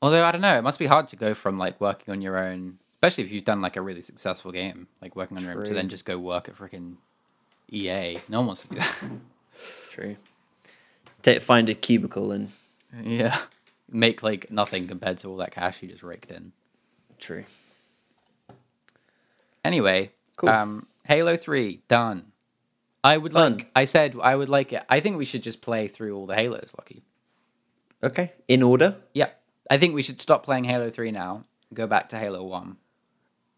Although 0.00 0.24
I 0.24 0.32
don't 0.32 0.40
know, 0.40 0.56
it 0.56 0.62
must 0.62 0.78
be 0.78 0.86
hard 0.86 1.08
to 1.08 1.16
go 1.16 1.34
from 1.34 1.58
like 1.58 1.80
working 1.80 2.12
on 2.12 2.22
your 2.22 2.38
own, 2.38 2.78
especially 2.96 3.24
if 3.24 3.32
you've 3.32 3.44
done 3.44 3.60
like 3.60 3.76
a 3.76 3.82
really 3.82 4.02
successful 4.02 4.52
game, 4.52 4.88
like 5.02 5.16
working 5.16 5.36
on 5.36 5.44
your 5.44 5.58
own, 5.58 5.64
to 5.64 5.74
then 5.74 5.88
just 5.88 6.04
go 6.04 6.18
work 6.18 6.48
at 6.48 6.56
freaking 6.56 6.96
EA. 7.70 8.16
No 8.28 8.38
one 8.38 8.48
wants 8.48 8.62
to 8.62 8.68
do 8.68 8.76
that. 8.76 8.98
True. 9.90 10.16
Ta 11.22 11.38
find 11.40 11.68
a 11.68 11.74
cubicle 11.74 12.32
and 12.32 12.50
yeah, 13.02 13.38
make 13.90 14.22
like 14.22 14.50
nothing 14.50 14.86
compared 14.86 15.18
to 15.18 15.28
all 15.28 15.36
that 15.38 15.50
cash 15.52 15.82
you 15.82 15.88
just 15.88 16.02
raked 16.02 16.30
in. 16.30 16.52
true. 17.18 17.44
Anyway, 19.64 20.12
Cool. 20.36 20.48
um, 20.50 20.86
Halo 21.04 21.36
Three 21.36 21.82
done. 21.88 22.32
I 23.04 23.16
would 23.16 23.32
Fun. 23.32 23.56
like. 23.58 23.70
I 23.76 23.84
said 23.84 24.16
I 24.22 24.34
would 24.36 24.48
like 24.48 24.72
it. 24.72 24.84
I 24.88 25.00
think 25.00 25.16
we 25.18 25.24
should 25.24 25.42
just 25.42 25.60
play 25.62 25.88
through 25.88 26.16
all 26.16 26.26
the 26.26 26.34
Halos, 26.34 26.74
Lucky. 26.78 27.02
Okay. 28.02 28.32
In 28.46 28.62
order 28.62 28.96
Yeah, 29.12 29.30
I 29.70 29.76
think 29.78 29.94
we 29.94 30.02
should 30.02 30.20
stop 30.20 30.44
playing 30.44 30.64
Halo 30.64 30.90
Three 30.90 31.10
now. 31.10 31.44
Go 31.74 31.86
back 31.86 32.08
to 32.10 32.18
Halo 32.18 32.44
One 32.44 32.76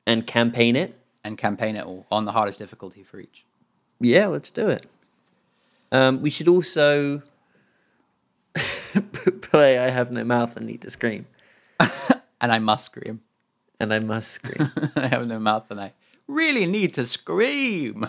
and 0.07 0.27
campaign 0.27 0.77
it. 0.77 0.97
and 1.23 1.37
campaign 1.37 1.77
it 1.77 1.85
all 1.85 2.07
on 2.11 2.25
the 2.25 2.33
hardest 2.33 2.59
difficulty 2.59 3.03
for 3.03 3.21
each. 3.21 3.45
Yeah, 4.01 4.27
let's 4.29 4.51
do 4.51 4.69
it. 4.71 4.87
Um, 5.93 6.23
we 6.23 6.31
should 6.31 6.49
also 6.49 7.23
play 9.43 9.79
I 9.79 9.89
Have 9.89 10.11
No 10.11 10.25
Mouth 10.25 10.57
and 10.57 10.67
Need 10.67 10.83
to 10.83 10.91
Scream. 10.91 11.27
And 12.41 12.53
I 12.53 12.59
must 12.59 12.87
scream. 12.87 13.21
And 13.79 13.93
I 13.93 13.99
must 13.99 14.31
scream. 14.31 14.71
I 14.97 15.09
have 15.09 15.27
no 15.27 15.39
mouth, 15.39 15.71
and 15.71 15.81
I 15.81 15.93
really 16.27 16.65
need 16.65 16.95
to 16.95 17.07
scream. 17.07 18.07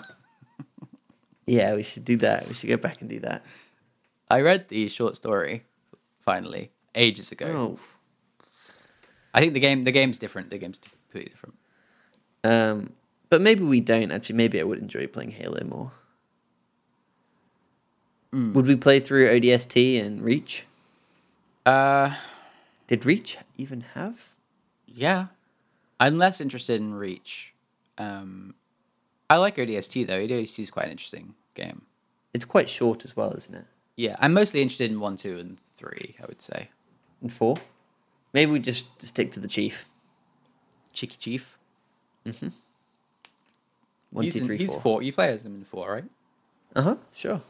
yeah, 1.45 1.75
we 1.75 1.83
should 1.83 2.05
do 2.05 2.17
that. 2.17 2.47
We 2.47 2.53
should 2.53 2.69
go 2.69 2.77
back 2.77 3.01
and 3.01 3.09
do 3.09 3.19
that. 3.19 3.43
I 4.29 4.39
read 4.39 4.69
the 4.69 4.87
short 4.87 5.17
story 5.17 5.65
finally 6.21 6.71
ages 6.95 7.31
ago. 7.31 7.45
Oh. 7.47 8.45
I 9.33 9.41
think 9.41 9.53
the 9.53 9.59
game 9.59 9.83
the 9.83 9.91
game's 9.91 10.17
different. 10.17 10.49
The 10.49 10.57
game's 10.57 10.79
completely 10.79 11.31
different. 11.31 11.55
Um, 12.43 12.93
but 13.29 13.41
maybe 13.41 13.63
we 13.63 13.81
don't 13.81 14.11
actually. 14.11 14.35
Maybe 14.35 14.59
I 14.59 14.63
would 14.63 14.79
enjoy 14.79 15.07
playing 15.07 15.31
Halo 15.31 15.63
more. 15.65 15.91
Hmm. 18.31 18.53
Would 18.53 18.65
we 18.67 18.75
play 18.75 18.99
through 18.99 19.29
ODST 19.29 20.01
and 20.03 20.21
Reach? 20.21 20.65
Uh, 21.65 22.15
Did 22.87 23.05
Reach 23.05 23.37
even 23.57 23.81
have? 23.93 24.29
yeah. 24.87 25.27
I'm 25.99 26.17
less 26.17 26.41
interested 26.41 26.81
in 26.81 26.95
Reach. 26.95 27.53
Um, 27.99 28.55
I 29.29 29.37
like 29.37 29.57
ODST 29.57 30.07
though. 30.07 30.19
ODST 30.19 30.57
is 30.59 30.71
quite 30.71 30.85
an 30.85 30.91
interesting 30.91 31.35
game. 31.53 31.83
It's 32.33 32.43
quite 32.45 32.67
short 32.67 33.05
as 33.05 33.15
well, 33.15 33.31
isn't 33.33 33.53
it? 33.53 33.65
Yeah, 33.97 34.15
I'm 34.19 34.33
mostly 34.33 34.63
interested 34.63 34.89
in 34.89 34.99
one, 34.99 35.15
two, 35.15 35.37
and 35.37 35.57
three. 35.77 36.15
I 36.19 36.25
would 36.25 36.41
say 36.41 36.69
And 37.21 37.31
four. 37.31 37.57
Maybe 38.33 38.51
we 38.51 38.59
just 38.59 38.99
stick 39.05 39.31
to 39.33 39.39
the 39.39 39.47
chief. 39.47 39.85
Cheeky 40.93 41.17
Chief. 41.17 41.55
One, 44.09 44.23
he's 44.23 44.33
two, 44.33 44.39
in- 44.39 44.45
three, 44.45 44.57
he's 44.57 44.71
four. 44.73 44.81
four. 44.81 45.01
You 45.03 45.13
play 45.13 45.27
as 45.29 45.45
him 45.45 45.53
in 45.55 45.63
four, 45.63 45.91
right? 45.91 46.05
Uh 46.75 46.81
huh. 46.81 46.95
Sure. 47.13 47.41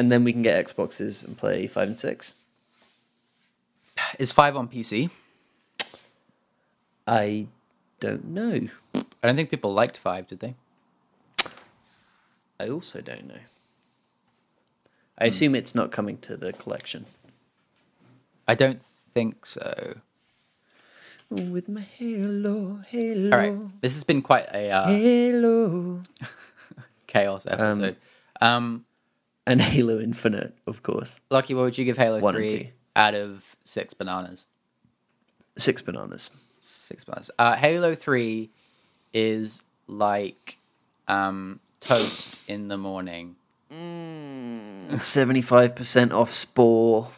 And 0.00 0.10
then 0.10 0.24
we 0.24 0.32
can 0.32 0.40
get 0.40 0.64
Xboxes 0.64 1.22
and 1.22 1.36
play 1.36 1.66
five 1.66 1.88
and 1.88 2.00
six. 2.00 2.32
Is 4.18 4.32
five 4.32 4.56
on 4.56 4.66
PC? 4.66 5.10
I 7.06 7.48
don't 7.98 8.24
know. 8.28 8.68
I 8.94 9.26
don't 9.26 9.36
think 9.36 9.50
people 9.50 9.74
liked 9.74 9.98
five, 9.98 10.26
did 10.26 10.40
they? 10.40 10.54
I 12.58 12.70
also 12.70 13.02
don't 13.02 13.28
know. 13.28 13.42
I 15.18 15.26
assume 15.26 15.54
it's 15.54 15.74
not 15.74 15.92
coming 15.92 16.16
to 16.20 16.34
the 16.34 16.54
collection. 16.54 17.04
I 18.48 18.54
don't 18.54 18.80
think 19.12 19.44
so. 19.44 19.98
With 21.28 21.68
my 21.68 21.82
halo, 21.82 22.80
halo, 22.88 23.32
All 23.32 23.38
right, 23.38 23.82
this 23.82 23.92
has 23.92 24.04
been 24.04 24.22
quite 24.22 24.46
a 24.54 24.70
uh, 24.70 24.86
halo, 24.86 26.00
chaos 27.06 27.44
episode. 27.46 27.96
Um, 28.40 28.86
and 29.50 29.60
Halo 29.60 29.98
Infinite, 30.00 30.54
of 30.66 30.82
course. 30.82 31.20
Lucky, 31.30 31.54
what 31.54 31.62
would 31.64 31.76
you 31.78 31.84
give 31.84 31.98
Halo 31.98 32.20
One 32.20 32.36
and 32.36 32.48
Three 32.48 32.58
two. 32.64 32.70
out 32.96 33.14
of 33.14 33.56
six 33.64 33.92
bananas? 33.94 34.46
Six 35.58 35.82
bananas. 35.82 36.30
Six 36.62 37.04
bananas. 37.04 37.30
Uh, 37.38 37.56
Halo 37.56 37.94
Three 37.94 38.50
is 39.12 39.62
like 39.86 40.58
um, 41.08 41.60
toast 41.80 42.40
in 42.48 42.68
the 42.68 42.78
morning. 42.78 43.36
Seventy-five 44.98 45.74
percent 45.76 46.12
off 46.12 46.32
Spore. 46.32 47.08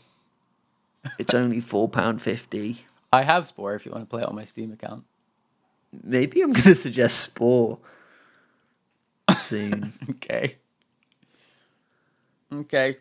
It's 1.19 1.35
only 1.35 1.61
four 1.61 1.89
pound 1.89 2.21
fifty. 2.23 2.85
I 3.13 3.23
have 3.23 3.47
Spore 3.47 3.75
if 3.75 3.85
you 3.85 3.93
want 3.93 4.05
to 4.05 4.09
play 4.11 4.23
it 4.23 4.29
on 4.29 4.35
my 4.35 4.45
Steam 4.45 4.73
account. 4.73 5.05
Maybe 6.03 6.41
I'm 6.41 6.53
going 6.53 6.63
to 6.65 6.75
suggest 6.75 7.21
Spore 7.21 7.79
soon. 9.35 9.93
Okay. 10.11 10.57
Okay. 12.53 12.97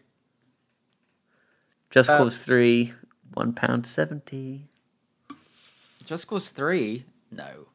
Just 1.89 2.09
Uh, 2.09 2.17
Cause 2.17 2.37
Three, 2.37 2.93
one 3.33 3.53
pound 3.53 3.85
seventy. 3.85 4.67
Just 6.05 6.27
Cause 6.27 6.49
Three? 6.51 7.05
No. 7.31 7.67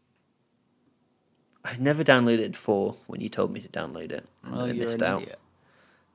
I 1.64 1.76
never 1.78 2.04
downloaded 2.04 2.54
four 2.56 2.96
when 3.08 3.20
you 3.20 3.28
told 3.28 3.52
me 3.52 3.60
to 3.60 3.68
download 3.68 4.12
it. 4.12 4.24
And 4.44 4.52
Well, 4.56 4.66
I 4.66 4.72
missed 4.72 5.02
out. 5.02 5.22
idiot. 5.22 5.38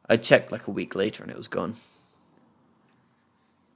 I 0.10 0.18
checked 0.18 0.52
like 0.52 0.68
a 0.68 0.72
week 0.72 0.96
later 0.96 1.24
and 1.24 1.32
it 1.32 1.38
was 1.38 1.48
gone. 1.48 1.76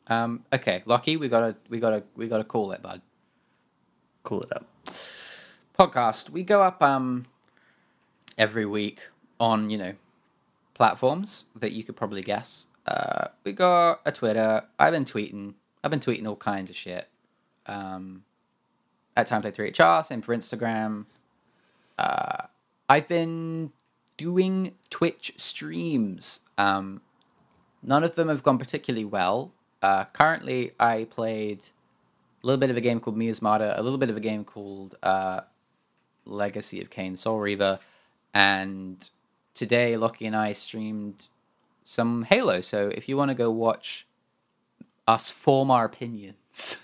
Um, 0.08 0.46
okay, 0.54 0.84
Lucky, 0.86 1.18
we 1.18 1.28
gotta 1.30 1.56
we 1.70 1.80
gotta 1.80 2.04
we 2.16 2.28
gotta 2.28 2.44
call 2.44 2.72
it, 2.72 2.82
bud. 2.82 3.02
Call 4.24 4.42
it 4.42 4.52
up. 4.56 4.66
Podcast. 5.78 6.30
We 6.30 6.44
go 6.44 6.62
up 6.62 6.82
um 6.82 7.26
every 8.38 8.66
week 8.66 9.02
on, 9.40 9.70
you 9.70 9.78
know, 9.78 9.94
platforms 10.76 11.46
that 11.56 11.72
you 11.72 11.84
could 11.84 11.96
probably 11.96 12.22
guess. 12.22 12.68
Uh 12.86 13.30
we 13.44 13.52
got 13.52 14.02
a 14.06 14.12
Twitter. 14.12 14.64
I've 14.78 14.94
been 14.94 15.06
tweeting. 15.06 15.56
I've 15.84 15.90
been 15.92 16.00
tweeting 16.00 16.28
all 16.28 16.36
kinds 16.36 16.70
of 16.70 16.76
shit. 16.76 17.08
Um 17.66 18.24
at 19.18 19.28
timeplay3hr, 19.28 20.06
same 20.06 20.22
for 20.22 20.36
Instagram. 20.36 21.06
Uh 21.98 22.46
I've 22.88 23.08
been 23.08 23.72
doing 24.18 24.74
Twitch 24.92 25.34
streams. 25.38 26.42
Um 26.60 27.02
none 27.82 28.04
of 28.04 28.16
them 28.16 28.30
have 28.30 28.44
gone 28.44 28.58
particularly 28.60 29.06
well. 29.06 29.52
Uh, 29.82 30.06
currently, 30.06 30.72
I 30.80 31.06
played 31.06 31.60
a 32.44 32.48
little 32.48 32.60
bit 32.60 32.72
of 32.72 32.78
a 32.78 32.82
game 32.82 33.00
called 33.00 33.16
Miasmata, 33.18 33.78
a 33.78 33.84
little 33.84 34.00
bit 34.00 34.10
of 34.10 34.18
a 34.18 34.20
game 34.20 34.44
called 34.44 34.96
uh, 35.04 35.42
Legacy 36.26 36.82
of 36.82 36.90
Kain 36.90 37.18
Soul 37.18 37.40
Reaver, 37.40 37.80
and 38.34 39.08
today 39.56 39.98
Lockie 39.98 40.28
and 40.28 40.36
I 40.36 40.54
streamed 40.54 41.28
some 41.84 42.24
Halo. 42.24 42.62
So 42.62 42.90
if 42.90 43.10
you 43.10 43.18
want 43.18 43.30
to 43.30 43.36
go 43.36 43.50
watch 43.50 44.06
us 45.08 45.32
form 45.32 45.72
our 45.72 45.86
opinions, 45.86 46.78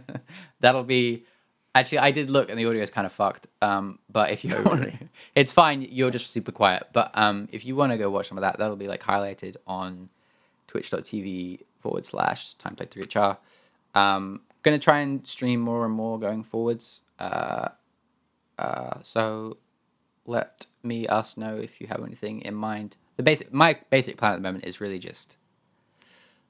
that'll 0.60 0.84
be. 0.84 1.24
Actually, 1.74 1.98
I 1.98 2.10
did 2.10 2.28
look, 2.28 2.50
and 2.50 2.58
the 2.58 2.66
audio 2.66 2.82
is 2.82 2.90
kind 2.90 3.06
of 3.06 3.12
fucked. 3.12 3.46
Um, 3.62 3.98
but 4.10 4.30
if 4.30 4.44
you 4.44 4.54
want, 4.62 4.80
really? 4.80 4.98
it's 5.34 5.52
fine. 5.52 5.80
You're 5.80 6.10
just 6.10 6.30
super 6.30 6.52
quiet. 6.52 6.88
But 6.92 7.10
um, 7.14 7.48
if 7.50 7.64
you 7.64 7.74
want 7.74 7.92
to 7.92 7.98
go 7.98 8.10
watch 8.10 8.28
some 8.28 8.36
of 8.36 8.42
that, 8.42 8.58
that'll 8.58 8.76
be 8.76 8.88
like 8.88 9.02
highlighted 9.02 9.56
on 9.66 10.10
twitch.tv 10.66 11.60
forward 11.80 12.04
slash 12.04 12.54
time 12.54 12.76
timeplay3hr. 12.76 13.38
Um, 13.94 14.42
gonna 14.62 14.78
try 14.78 14.98
and 14.98 15.26
stream 15.26 15.60
more 15.60 15.86
and 15.86 15.94
more 15.94 16.18
going 16.18 16.42
forwards. 16.44 17.00
Uh, 17.18 17.68
uh, 18.58 18.98
so 19.02 19.56
let 20.26 20.66
me 20.82 21.06
us 21.06 21.36
know 21.36 21.56
if 21.56 21.80
you 21.80 21.86
have 21.86 22.02
anything 22.02 22.40
in 22.42 22.54
mind. 22.54 22.96
The 23.16 23.22
basic 23.22 23.52
my 23.52 23.78
basic 23.90 24.16
plan 24.16 24.32
at 24.32 24.36
the 24.36 24.42
moment 24.42 24.64
is 24.64 24.80
really 24.80 24.98
just 24.98 25.36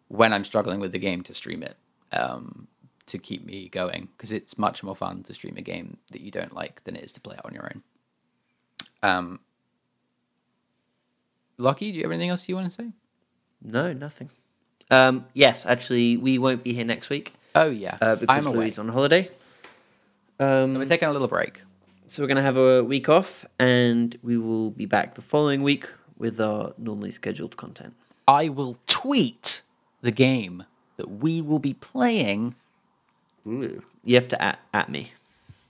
when 0.08 0.32
I'm 0.32 0.44
struggling 0.44 0.80
with 0.80 0.92
the 0.92 0.98
game 0.98 1.22
to 1.22 1.34
stream 1.34 1.62
it 1.62 1.76
um, 2.12 2.68
to 3.06 3.18
keep 3.18 3.44
me 3.44 3.68
going 3.68 4.08
because 4.16 4.32
it's 4.32 4.58
much 4.58 4.82
more 4.82 4.94
fun 4.94 5.22
to 5.24 5.34
stream 5.34 5.56
a 5.56 5.62
game 5.62 5.96
that 6.12 6.20
you 6.20 6.30
don't 6.30 6.54
like 6.54 6.84
than 6.84 6.96
it 6.96 7.04
is 7.04 7.12
to 7.12 7.20
play 7.20 7.34
it 7.36 7.44
on 7.44 7.54
your 7.54 7.64
own. 7.64 7.82
Um, 9.02 9.40
Lucky, 11.58 11.90
do 11.92 11.98
you 11.98 12.04
have 12.04 12.12
anything 12.12 12.30
else 12.30 12.48
you 12.48 12.54
want 12.56 12.70
to 12.70 12.74
say? 12.74 12.90
No, 13.62 13.92
nothing. 13.92 14.30
Um, 14.90 15.26
yes, 15.32 15.64
actually, 15.64 16.16
we 16.16 16.38
won't 16.38 16.62
be 16.62 16.72
here 16.74 16.84
next 16.84 17.08
week 17.08 17.32
Oh 17.54 17.70
yeah, 17.70 17.98
uh, 18.00 18.16
because 18.16 18.34
I'm 18.38 18.46
away. 18.46 18.58
Louis 18.58 18.68
is 18.68 18.78
on 18.78 18.88
holiday. 18.88 19.28
Um, 20.40 20.74
So 20.74 20.78
we're 20.78 20.84
taking 20.86 21.08
a 21.08 21.12
little 21.12 21.28
break. 21.28 21.62
So 22.06 22.22
we're 22.22 22.26
going 22.26 22.36
to 22.36 22.42
have 22.42 22.56
a 22.56 22.82
week 22.84 23.08
off, 23.08 23.44
and 23.58 24.16
we 24.22 24.36
will 24.36 24.70
be 24.70 24.86
back 24.86 25.14
the 25.14 25.22
following 25.22 25.62
week 25.62 25.88
with 26.18 26.40
our 26.40 26.72
normally 26.78 27.10
scheduled 27.10 27.56
content. 27.56 27.94
I 28.28 28.48
will 28.48 28.76
tweet 28.86 29.62
the 30.02 30.10
game 30.10 30.64
that 30.96 31.10
we 31.10 31.40
will 31.42 31.58
be 31.58 31.74
playing 31.74 32.54
Ooh. 33.46 33.82
You 34.04 34.14
have 34.16 34.28
to 34.28 34.40
at, 34.42 34.58
at 34.72 34.88
me, 34.88 35.12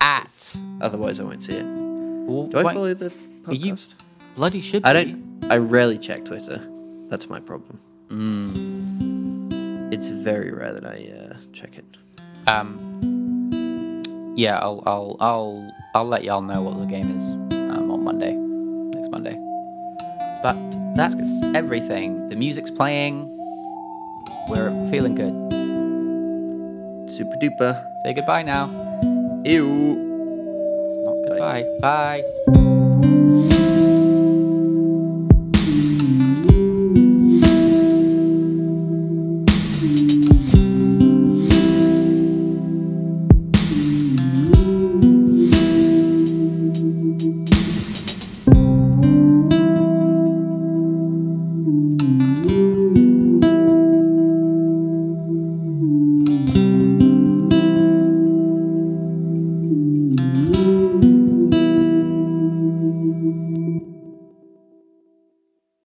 at. 0.01 0.57
otherwise 0.81 1.21
I 1.21 1.23
won't 1.25 1.43
see 1.43 1.55
it. 1.55 1.65
Well, 1.65 2.47
Do 2.49 2.59
I 2.59 2.75
follow 2.75 2.93
the 2.95 3.09
podcast? 3.11 3.95
bloody 4.37 4.61
should 4.61 4.85
I 4.85 4.93
don't. 4.93 5.45
I 5.51 5.57
rarely 5.57 5.99
check 5.99 6.25
Twitter. 6.25 6.67
That's 7.09 7.29
my 7.29 7.41
problem. 7.41 7.81
Mm. 8.09 9.93
It's 9.93 10.07
very 10.09 10.51
rare 10.53 10.73
that 10.75 10.85
I 10.87 11.13
uh, 11.13 11.37
check 11.53 11.77
it. 11.79 11.85
Um. 12.47 12.93
Yeah, 14.37 14.59
I'll 14.59 14.83
I'll 14.87 15.17
I'll 15.21 15.73
I'll 15.95 16.07
let 16.07 16.25
y'all 16.25 16.41
know 16.41 16.63
what 16.63 16.79
the 16.79 16.87
game 16.87 17.15
is 17.15 17.23
um, 17.53 17.91
on 17.91 18.03
Monday, 18.03 18.33
next 18.33 19.11
Monday. 19.11 19.39
But 20.43 20.57
that's 20.97 21.43
everything. 21.55 22.29
The 22.29 22.37
music's 22.37 22.71
playing. 22.71 23.29
We're 24.49 24.71
feeling 24.91 25.15
good. 25.15 25.35
Super 27.11 27.37
duper. 27.43 27.85
Say 28.05 28.15
goodbye 28.15 28.43
now. 28.43 28.71
Ew. 29.45 29.69
It's 30.89 30.99
not 31.05 31.17
goodbye. 31.29 31.63
Bye. 31.81 32.23
Bye. 32.23 32.42